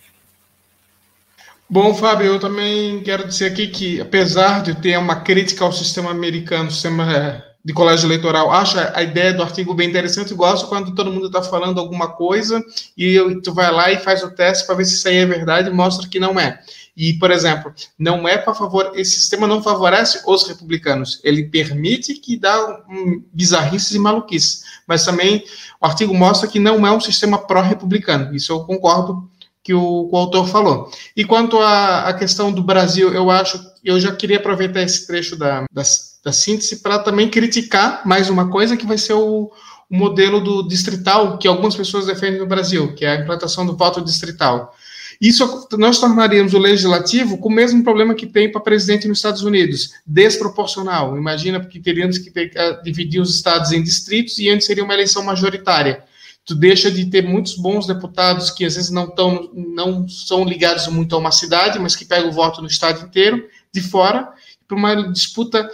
Bom, 1.68 1.94
Fábio, 1.94 2.26
eu 2.26 2.40
também 2.40 3.02
quero 3.02 3.28
dizer 3.28 3.52
aqui 3.52 3.68
que, 3.68 4.00
apesar 4.00 4.62
de 4.62 4.74
ter 4.80 4.96
uma 4.96 5.16
crítica 5.16 5.64
ao 5.64 5.72
sistema 5.72 6.10
americano, 6.10 6.70
sistema 6.70 7.12
é, 7.12 7.44
de 7.62 7.74
colégio 7.74 8.06
eleitoral, 8.06 8.50
acho 8.50 8.78
a 8.78 9.02
ideia 9.02 9.34
do 9.34 9.42
artigo 9.42 9.74
bem 9.74 9.86
interessante. 9.86 10.32
Gosto 10.32 10.68
quando 10.68 10.94
todo 10.94 11.12
mundo 11.12 11.26
está 11.26 11.42
falando 11.42 11.78
alguma 11.78 12.08
coisa 12.08 12.64
e 12.96 13.18
tu 13.42 13.52
vai 13.52 13.70
lá 13.70 13.92
e 13.92 13.98
faz 13.98 14.22
o 14.22 14.30
teste 14.30 14.66
para 14.66 14.76
ver 14.76 14.86
se 14.86 14.94
isso 14.94 15.08
aí 15.08 15.16
é 15.16 15.26
verdade 15.26 15.68
e 15.68 15.72
mostra 15.72 16.08
que 16.08 16.18
não 16.18 16.40
é. 16.40 16.58
E, 16.98 17.12
por 17.12 17.30
exemplo, 17.30 17.72
não 17.96 18.26
é 18.26 18.36
para 18.36 18.52
favor, 18.52 18.90
esse 18.96 19.12
sistema 19.12 19.46
não 19.46 19.62
favorece 19.62 20.20
os 20.26 20.48
republicanos. 20.48 21.20
Ele 21.22 21.44
permite 21.44 22.14
que 22.14 22.36
dá 22.36 22.82
um, 22.90 23.22
bizarrices 23.32 23.92
e 23.92 24.00
maluquices. 24.00 24.64
Mas 24.84 25.04
também 25.04 25.44
o 25.80 25.86
artigo 25.86 26.12
mostra 26.12 26.48
que 26.48 26.58
não 26.58 26.84
é 26.84 26.90
um 26.90 27.00
sistema 27.00 27.38
pró-republicano. 27.38 28.34
Isso 28.34 28.52
eu 28.52 28.64
concordo 28.64 29.30
que 29.62 29.72
o, 29.72 30.10
o, 30.10 30.16
autor 30.16 30.48
falou. 30.48 30.90
E 31.16 31.24
quanto 31.24 31.60
à, 31.60 32.08
à, 32.08 32.14
questão 32.14 32.50
do 32.50 32.64
Brasil, 32.64 33.14
eu 33.14 33.30
acho, 33.30 33.64
eu 33.84 34.00
já 34.00 34.10
queria 34.10 34.38
aproveitar 34.38 34.82
esse 34.82 35.06
trecho 35.06 35.36
da, 35.36 35.66
da, 35.72 35.82
da 36.24 36.32
síntese 36.32 36.82
para 36.82 36.98
também 36.98 37.28
criticar 37.28 38.02
mais 38.04 38.28
uma 38.28 38.50
coisa 38.50 38.76
que 38.76 38.86
vai 38.86 38.98
ser 38.98 39.12
o, 39.12 39.52
o 39.88 39.96
modelo 39.96 40.40
do 40.40 40.66
distrital 40.66 41.38
que 41.38 41.46
algumas 41.46 41.76
pessoas 41.76 42.06
defendem 42.06 42.40
no 42.40 42.46
Brasil, 42.46 42.92
que 42.96 43.04
é 43.04 43.10
a 43.10 43.20
implantação 43.20 43.64
do 43.64 43.76
voto 43.76 44.00
distrital. 44.00 44.74
Isso 45.20 45.66
nós 45.76 45.98
tornaríamos 45.98 46.54
o 46.54 46.58
legislativo 46.58 47.38
com 47.38 47.48
o 47.48 47.52
mesmo 47.52 47.82
problema 47.82 48.14
que 48.14 48.26
tem 48.26 48.50
para 48.50 48.60
presidente 48.60 49.08
nos 49.08 49.18
Estados 49.18 49.42
Unidos, 49.42 49.90
desproporcional. 50.06 51.16
Imagina 51.16 51.58
porque 51.58 51.80
teríamos 51.80 52.18
que 52.18 52.30
ter, 52.30 52.52
uh, 52.52 52.82
dividir 52.84 53.20
os 53.20 53.34
estados 53.34 53.72
em 53.72 53.82
distritos 53.82 54.38
e 54.38 54.48
antes 54.48 54.66
seria 54.66 54.84
uma 54.84 54.94
eleição 54.94 55.24
majoritária. 55.24 56.04
Tu 56.44 56.54
deixa 56.54 56.90
de 56.90 57.04
ter 57.06 57.22
muitos 57.22 57.56
bons 57.56 57.86
deputados 57.86 58.50
que 58.50 58.64
às 58.64 58.76
vezes 58.76 58.90
não 58.90 59.08
tão, 59.10 59.50
não 59.52 60.08
são 60.08 60.44
ligados 60.44 60.86
muito 60.86 61.14
a 61.16 61.18
uma 61.18 61.32
cidade, 61.32 61.78
mas 61.80 61.96
que 61.96 62.04
pegam 62.04 62.30
o 62.30 62.32
voto 62.32 62.62
no 62.62 62.68
estado 62.68 63.04
inteiro 63.04 63.44
de 63.74 63.80
fora 63.80 64.32
para 64.66 64.76
uma 64.76 64.94
disputa 65.10 65.68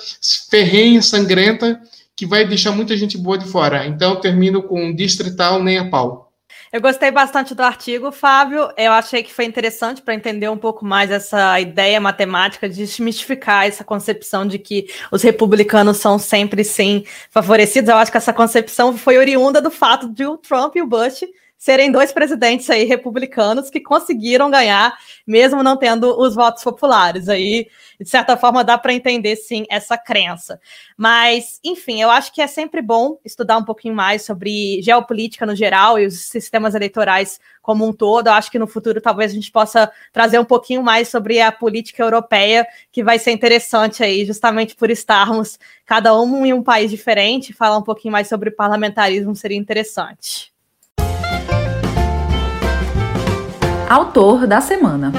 ferrenha, 0.48 1.02
sangrenta, 1.02 1.80
que 2.16 2.24
vai 2.24 2.46
deixar 2.46 2.72
muita 2.72 2.96
gente 2.96 3.18
boa 3.18 3.36
de 3.36 3.46
fora. 3.46 3.86
Então, 3.86 4.20
termino 4.20 4.62
com 4.62 4.94
distrital 4.94 5.62
nem 5.62 5.78
a 5.78 5.90
pau. 5.90 6.23
Eu 6.74 6.80
gostei 6.80 7.08
bastante 7.12 7.54
do 7.54 7.62
artigo, 7.62 8.10
Fábio. 8.10 8.68
Eu 8.76 8.90
achei 8.90 9.22
que 9.22 9.32
foi 9.32 9.44
interessante 9.44 10.02
para 10.02 10.12
entender 10.12 10.48
um 10.48 10.56
pouco 10.56 10.84
mais 10.84 11.08
essa 11.08 11.60
ideia 11.60 12.00
matemática 12.00 12.68
de 12.68 12.74
desmistificar 12.74 13.64
essa 13.64 13.84
concepção 13.84 14.44
de 14.44 14.58
que 14.58 14.88
os 15.12 15.22
republicanos 15.22 15.98
são 15.98 16.18
sempre 16.18 16.64
sim 16.64 17.04
favorecidos. 17.30 17.88
Eu 17.88 17.96
acho 17.96 18.10
que 18.10 18.16
essa 18.16 18.32
concepção 18.32 18.98
foi 18.98 19.16
oriunda 19.18 19.62
do 19.62 19.70
fato 19.70 20.08
de 20.08 20.26
o 20.26 20.36
Trump 20.36 20.74
e 20.74 20.82
o 20.82 20.86
Bush 20.86 21.24
serem 21.64 21.90
dois 21.90 22.12
presidentes 22.12 22.68
aí 22.68 22.84
republicanos 22.84 23.70
que 23.70 23.80
conseguiram 23.80 24.50
ganhar, 24.50 24.98
mesmo 25.26 25.62
não 25.62 25.78
tendo 25.78 26.14
os 26.20 26.34
votos 26.34 26.62
populares. 26.62 27.26
Aí, 27.26 27.68
de 27.98 28.06
certa 28.06 28.36
forma, 28.36 28.62
dá 28.62 28.76
para 28.76 28.92
entender 28.92 29.34
sim 29.34 29.64
essa 29.70 29.96
crença. 29.96 30.60
Mas, 30.94 31.60
enfim, 31.64 32.02
eu 32.02 32.10
acho 32.10 32.34
que 32.34 32.42
é 32.42 32.46
sempre 32.46 32.82
bom 32.82 33.16
estudar 33.24 33.56
um 33.56 33.64
pouquinho 33.64 33.94
mais 33.94 34.26
sobre 34.26 34.82
geopolítica 34.82 35.46
no 35.46 35.56
geral 35.56 35.98
e 35.98 36.04
os 36.04 36.24
sistemas 36.24 36.74
eleitorais 36.74 37.40
como 37.62 37.88
um 37.88 37.94
todo. 37.94 38.26
Eu 38.26 38.34
acho 38.34 38.50
que 38.50 38.58
no 38.58 38.66
futuro 38.66 39.00
talvez 39.00 39.32
a 39.32 39.34
gente 39.34 39.50
possa 39.50 39.90
trazer 40.12 40.38
um 40.38 40.44
pouquinho 40.44 40.82
mais 40.82 41.08
sobre 41.08 41.40
a 41.40 41.50
política 41.50 42.02
europeia, 42.02 42.66
que 42.92 43.02
vai 43.02 43.18
ser 43.18 43.30
interessante 43.30 44.04
aí, 44.04 44.26
justamente 44.26 44.76
por 44.76 44.90
estarmos 44.90 45.58
cada 45.86 46.14
um 46.20 46.44
em 46.44 46.52
um 46.52 46.62
país 46.62 46.90
diferente, 46.90 47.54
falar 47.54 47.78
um 47.78 47.82
pouquinho 47.82 48.12
mais 48.12 48.28
sobre 48.28 48.50
parlamentarismo 48.50 49.34
seria 49.34 49.56
interessante. 49.56 50.53
Autor 53.88 54.46
da 54.46 54.62
semana. 54.62 55.12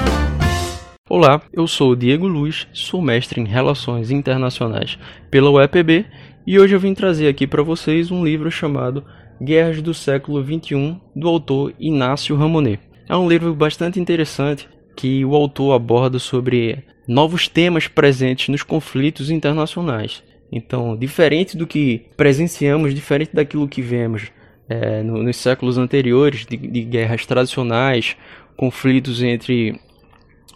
Olá, 1.08 1.40
eu 1.52 1.68
sou 1.68 1.94
Diego 1.94 2.26
Luz, 2.26 2.66
sou 2.72 3.00
mestre 3.00 3.40
em 3.40 3.44
Relações 3.44 4.10
Internacionais 4.10 4.98
pela 5.30 5.50
UEPB 5.50 6.04
e 6.44 6.58
hoje 6.58 6.74
eu 6.74 6.80
vim 6.80 6.92
trazer 6.92 7.28
aqui 7.28 7.46
para 7.46 7.62
vocês 7.62 8.10
um 8.10 8.24
livro 8.24 8.50
chamado 8.50 9.04
Guerras 9.40 9.80
do 9.80 9.94
Século 9.94 10.44
XXI, 10.44 11.00
do 11.14 11.28
autor 11.28 11.72
Inácio 11.78 12.34
Ramonet. 12.34 12.80
É 13.08 13.16
um 13.16 13.28
livro 13.28 13.54
bastante 13.54 14.00
interessante 14.00 14.68
que 14.96 15.24
o 15.24 15.36
autor 15.36 15.72
aborda 15.72 16.18
sobre 16.18 16.84
novos 17.06 17.46
temas 17.46 17.86
presentes 17.86 18.48
nos 18.48 18.64
conflitos 18.64 19.30
internacionais. 19.30 20.24
Então, 20.50 20.96
diferente 20.96 21.56
do 21.56 21.68
que 21.68 22.06
presenciamos, 22.16 22.92
diferente 22.92 23.30
daquilo 23.32 23.68
que 23.68 23.80
vemos 23.80 24.32
é, 24.68 25.02
no, 25.02 25.22
nos 25.22 25.36
séculos 25.36 25.78
anteriores 25.78 26.44
de, 26.44 26.56
de, 26.56 26.82
guerras 26.82 27.24
tradicionais, 27.24 28.16
conflitos 28.56 29.22
entre 29.22 29.78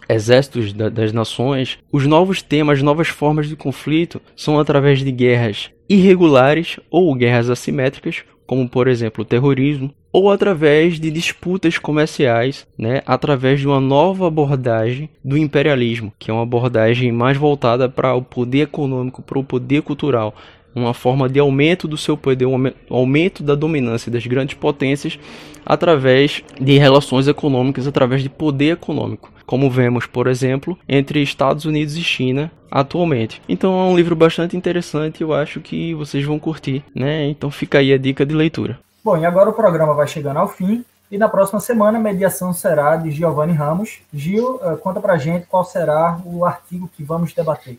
exércitos 0.09 0.73
da, 0.73 0.89
das 0.89 1.13
nações, 1.13 1.79
os 1.91 2.05
novos 2.05 2.41
temas, 2.41 2.81
novas 2.81 3.07
formas 3.07 3.47
de 3.47 3.55
conflito 3.55 4.21
são 4.35 4.59
através 4.59 4.99
de 4.99 5.11
guerras 5.11 5.69
irregulares 5.87 6.79
ou 6.89 7.13
guerras 7.15 7.49
assimétricas, 7.49 8.23
como 8.45 8.67
por 8.67 8.87
exemplo 8.87 9.21
o 9.21 9.25
terrorismo, 9.25 9.93
ou 10.11 10.29
através 10.29 10.99
de 10.99 11.09
disputas 11.09 11.77
comerciais, 11.77 12.67
né, 12.77 13.01
através 13.05 13.61
de 13.61 13.67
uma 13.67 13.79
nova 13.79 14.27
abordagem 14.27 15.09
do 15.23 15.37
imperialismo, 15.37 16.11
que 16.19 16.29
é 16.29 16.33
uma 16.33 16.43
abordagem 16.43 17.11
mais 17.11 17.37
voltada 17.37 17.87
para 17.87 18.13
o 18.13 18.21
poder 18.21 18.63
econômico, 18.63 19.21
para 19.21 19.39
o 19.39 19.43
poder 19.43 19.81
cultural, 19.81 20.35
uma 20.75 20.93
forma 20.93 21.27
de 21.27 21.39
aumento 21.39 21.87
do 21.87 21.97
seu 21.97 22.17
poder, 22.17 22.45
um 22.45 22.71
aumento 22.89 23.43
da 23.43 23.55
dominância 23.55 24.11
das 24.11 24.25
grandes 24.25 24.55
potências 24.55 25.19
através 25.65 26.43
de 26.59 26.77
relações 26.77 27.27
econômicas, 27.27 27.87
através 27.87 28.23
de 28.23 28.29
poder 28.29 28.73
econômico, 28.73 29.31
como 29.45 29.69
vemos, 29.69 30.05
por 30.05 30.27
exemplo, 30.27 30.77
entre 30.87 31.21
Estados 31.21 31.65
Unidos 31.65 31.95
e 31.95 32.03
China 32.03 32.51
atualmente. 32.69 33.41
Então 33.47 33.73
é 33.79 33.83
um 33.91 33.95
livro 33.95 34.15
bastante 34.15 34.55
interessante, 34.55 35.21
eu 35.21 35.33
acho 35.33 35.59
que 35.59 35.93
vocês 35.93 36.23
vão 36.23 36.39
curtir, 36.39 36.83
né? 36.95 37.27
Então 37.27 37.51
fica 37.51 37.79
aí 37.79 37.91
a 37.93 37.97
dica 37.97 38.25
de 38.25 38.33
leitura. 38.33 38.79
Bom, 39.03 39.17
e 39.17 39.25
agora 39.25 39.49
o 39.49 39.53
programa 39.53 39.93
vai 39.93 40.07
chegando 40.07 40.37
ao 40.37 40.47
fim. 40.47 40.85
E 41.11 41.17
na 41.17 41.27
próxima 41.27 41.59
semana 41.59 41.97
a 41.97 42.01
mediação 42.01 42.53
será 42.53 42.95
de 42.95 43.11
Giovanni 43.11 43.51
Ramos. 43.51 43.99
Gil, 44.13 44.61
eh, 44.63 44.77
conta 44.77 45.01
pra 45.01 45.17
gente 45.17 45.45
qual 45.45 45.65
será 45.65 46.17
o 46.23 46.45
artigo 46.45 46.89
que 46.95 47.03
vamos 47.03 47.33
debater. 47.33 47.77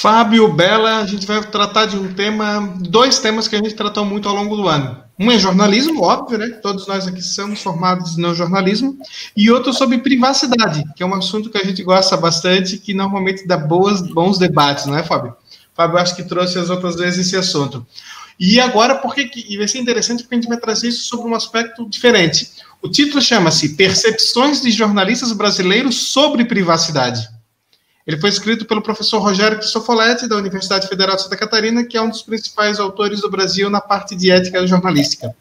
Fábio, 0.00 0.46
Bela, 0.52 0.98
a 0.98 1.06
gente 1.06 1.26
vai 1.26 1.42
tratar 1.42 1.86
de 1.86 1.96
um 1.96 2.14
tema, 2.14 2.72
dois 2.82 3.18
temas 3.18 3.48
que 3.48 3.56
a 3.56 3.58
gente 3.58 3.74
tratou 3.74 4.04
muito 4.04 4.28
ao 4.28 4.34
longo 4.36 4.54
do 4.54 4.68
ano. 4.68 5.02
Um 5.18 5.28
é 5.28 5.36
jornalismo, 5.36 6.04
óbvio, 6.04 6.38
né? 6.38 6.50
Todos 6.62 6.86
nós 6.86 7.08
aqui 7.08 7.20
somos 7.20 7.60
formados 7.60 8.16
no 8.16 8.32
jornalismo. 8.32 8.96
E 9.36 9.50
outro 9.50 9.72
sobre 9.72 9.98
privacidade, 9.98 10.84
que 10.94 11.02
é 11.02 11.06
um 11.06 11.16
assunto 11.16 11.50
que 11.50 11.58
a 11.58 11.64
gente 11.64 11.82
gosta 11.82 12.16
bastante, 12.16 12.78
que 12.78 12.94
normalmente 12.94 13.44
dá 13.44 13.56
boas, 13.56 14.00
bons 14.00 14.38
debates, 14.38 14.86
não 14.86 14.96
é, 14.96 15.02
Fábio? 15.02 15.34
Fábio, 15.74 15.98
acho 15.98 16.14
que 16.14 16.22
trouxe 16.22 16.60
as 16.60 16.70
outras 16.70 16.94
vezes 16.94 17.26
esse 17.26 17.36
assunto. 17.36 17.84
E 18.38 18.60
agora, 18.60 18.94
porque 18.94 19.28
e 19.48 19.56
vai 19.56 19.66
ser 19.66 19.80
interessante 19.80 20.22
porque 20.22 20.36
a 20.36 20.38
gente 20.38 20.48
vai 20.48 20.58
trazer 20.58 20.90
isso 20.90 21.08
sobre 21.08 21.28
um 21.28 21.34
aspecto 21.34 21.84
diferente. 21.90 22.52
O 22.80 22.88
título 22.88 23.20
chama-se 23.20 23.70
Percepções 23.70 24.62
de 24.62 24.70
Jornalistas 24.70 25.32
Brasileiros 25.32 26.12
sobre 26.12 26.44
Privacidade. 26.44 27.36
Ele 28.08 28.18
foi 28.18 28.30
escrito 28.30 28.64
pelo 28.64 28.80
professor 28.80 29.18
Rogério 29.18 29.58
Cristofoletti, 29.58 30.26
da 30.26 30.36
Universidade 30.36 30.88
Federal 30.88 31.14
de 31.14 31.24
Santa 31.24 31.36
Catarina, 31.36 31.84
que 31.84 31.94
é 31.94 32.00
um 32.00 32.08
dos 32.08 32.22
principais 32.22 32.80
autores 32.80 33.20
do 33.20 33.30
Brasil 33.30 33.68
na 33.68 33.82
parte 33.82 34.16
de 34.16 34.30
ética 34.30 34.66
jornalística. 34.66 35.36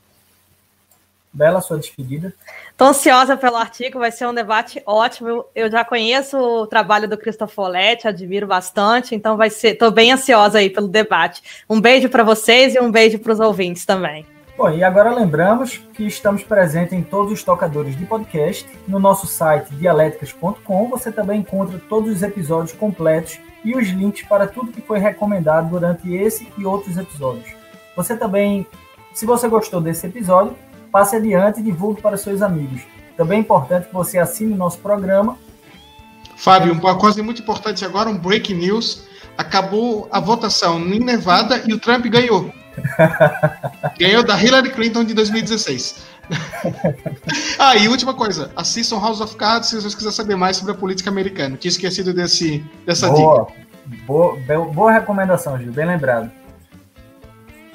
Bela, 1.32 1.62
sua 1.62 1.77
despedida. 1.77 2.34
Estou 2.69 2.89
ansiosa 2.89 3.38
pelo 3.38 3.56
artigo, 3.56 3.99
vai 3.99 4.12
ser 4.12 4.27
um 4.27 4.34
debate 4.34 4.84
ótimo. 4.86 5.45
Eu 5.56 5.71
já 5.71 5.86
conheço 5.86 6.38
o 6.38 6.67
trabalho 6.67 7.08
do 7.08 7.17
Cristofoletti, 7.17 8.06
admiro 8.06 8.45
bastante, 8.45 9.15
então 9.15 9.38
vai 9.38 9.49
ser. 9.49 9.69
Estou 9.69 9.89
bem 9.89 10.12
ansiosa 10.12 10.58
aí 10.58 10.69
pelo 10.69 10.89
debate. 10.89 11.41
Um 11.69 11.80
beijo 11.80 12.10
para 12.10 12.23
vocês 12.23 12.75
e 12.75 12.82
um 12.82 12.91
beijo 12.91 13.17
para 13.19 13.32
os 13.32 13.39
ouvintes 13.39 13.86
também. 13.86 14.25
Bom, 14.57 14.71
e 14.71 14.83
agora 14.83 15.13
lembramos 15.13 15.79
que 15.93 16.07
estamos 16.07 16.43
presentes 16.43 16.91
em 16.91 17.03
todos 17.03 17.31
os 17.31 17.43
tocadores 17.43 17.95
de 17.95 18.03
podcast. 18.07 18.67
No 18.87 18.97
nosso 18.97 19.27
site 19.27 19.69
dialéticas.com 19.75 20.89
você 20.89 21.11
também 21.11 21.41
encontra 21.41 21.79
todos 21.87 22.11
os 22.11 22.23
episódios 22.23 22.73
completos 22.73 23.39
e 23.63 23.75
os 23.75 23.87
links 23.89 24.27
para 24.27 24.47
tudo 24.47 24.71
que 24.71 24.81
foi 24.81 24.97
recomendado 24.97 25.69
durante 25.69 26.11
esse 26.11 26.51
e 26.57 26.65
outros 26.65 26.97
episódios. 26.97 27.53
Você 27.95 28.17
também, 28.17 28.65
se 29.13 29.27
você 29.27 29.47
gostou 29.47 29.79
desse 29.79 30.07
episódio, 30.07 30.55
passe 30.91 31.15
adiante 31.15 31.59
e 31.59 31.63
divulgue 31.63 32.01
para 32.01 32.17
seus 32.17 32.41
amigos. 32.41 32.81
Também 33.15 33.37
é 33.37 33.41
importante 33.41 33.89
que 33.89 33.93
você 33.93 34.17
assine 34.17 34.53
o 34.53 34.57
nosso 34.57 34.79
programa. 34.79 35.37
Fábio, 36.35 36.73
uma 36.73 36.97
coisa 36.97 37.21
muito 37.21 37.43
importante 37.43 37.85
agora, 37.85 38.09
um 38.09 38.17
breaking 38.17 38.55
news. 38.55 39.07
Acabou 39.37 40.07
a 40.11 40.19
votação 40.19 40.79
em 40.79 40.99
Nevada 40.99 41.61
e 41.67 41.73
o 41.73 41.79
Trump 41.79 42.07
ganhou. 42.07 42.51
Ganhou 43.99 44.23
da 44.23 44.41
Hillary 44.41 44.71
Clinton 44.71 45.03
de 45.03 45.13
2016. 45.13 46.05
ah, 47.57 47.75
e 47.75 47.87
última 47.89 48.13
coisa, 48.13 48.51
assistam 48.55 48.99
House 48.99 49.21
of 49.21 49.35
Cards 49.35 49.69
se 49.69 49.75
vocês 49.75 49.95
quiserem 49.95 50.15
saber 50.15 50.35
mais 50.35 50.57
sobre 50.57 50.73
a 50.73 50.75
política 50.75 51.09
americana. 51.09 51.57
Tinha 51.57 51.69
esquecido 51.69 52.13
desse, 52.13 52.63
dessa 52.85 53.09
boa, 53.09 53.45
dica. 53.45 54.05
Boa, 54.05 54.37
boa 54.73 54.91
recomendação, 54.91 55.57
Gil, 55.57 55.71
bem 55.71 55.85
lembrado. 55.85 56.31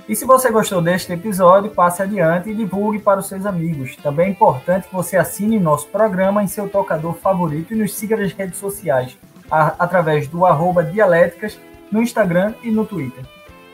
E 0.08 0.16
se 0.16 0.24
você 0.24 0.50
gostou 0.50 0.82
deste 0.82 1.12
episódio, 1.12 1.70
passe 1.70 2.02
adiante 2.02 2.50
e 2.50 2.54
divulgue 2.54 2.98
para 2.98 3.20
os 3.20 3.28
seus 3.28 3.46
amigos. 3.46 3.96
Também 3.96 4.26
é 4.26 4.30
importante 4.30 4.88
que 4.88 4.94
você 4.94 5.16
assine 5.16 5.60
nosso 5.60 5.86
programa 5.88 6.42
em 6.42 6.48
seu 6.48 6.68
tocador 6.68 7.14
favorito 7.14 7.72
e 7.72 7.76
nos 7.76 7.94
siga 7.94 8.16
nas 8.16 8.32
redes 8.32 8.58
sociais, 8.58 9.16
a, 9.50 9.74
através 9.78 10.26
do 10.26 10.44
arroba 10.44 10.82
Dialéticas 10.82 11.58
no 11.90 12.02
Instagram 12.02 12.52
e 12.62 12.70
no 12.70 12.84
Twitter. 12.84 13.24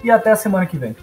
E 0.05 0.11
até 0.11 0.31
a 0.31 0.37
semana 0.37 0.67
que 0.67 0.77
vem. 0.77 0.95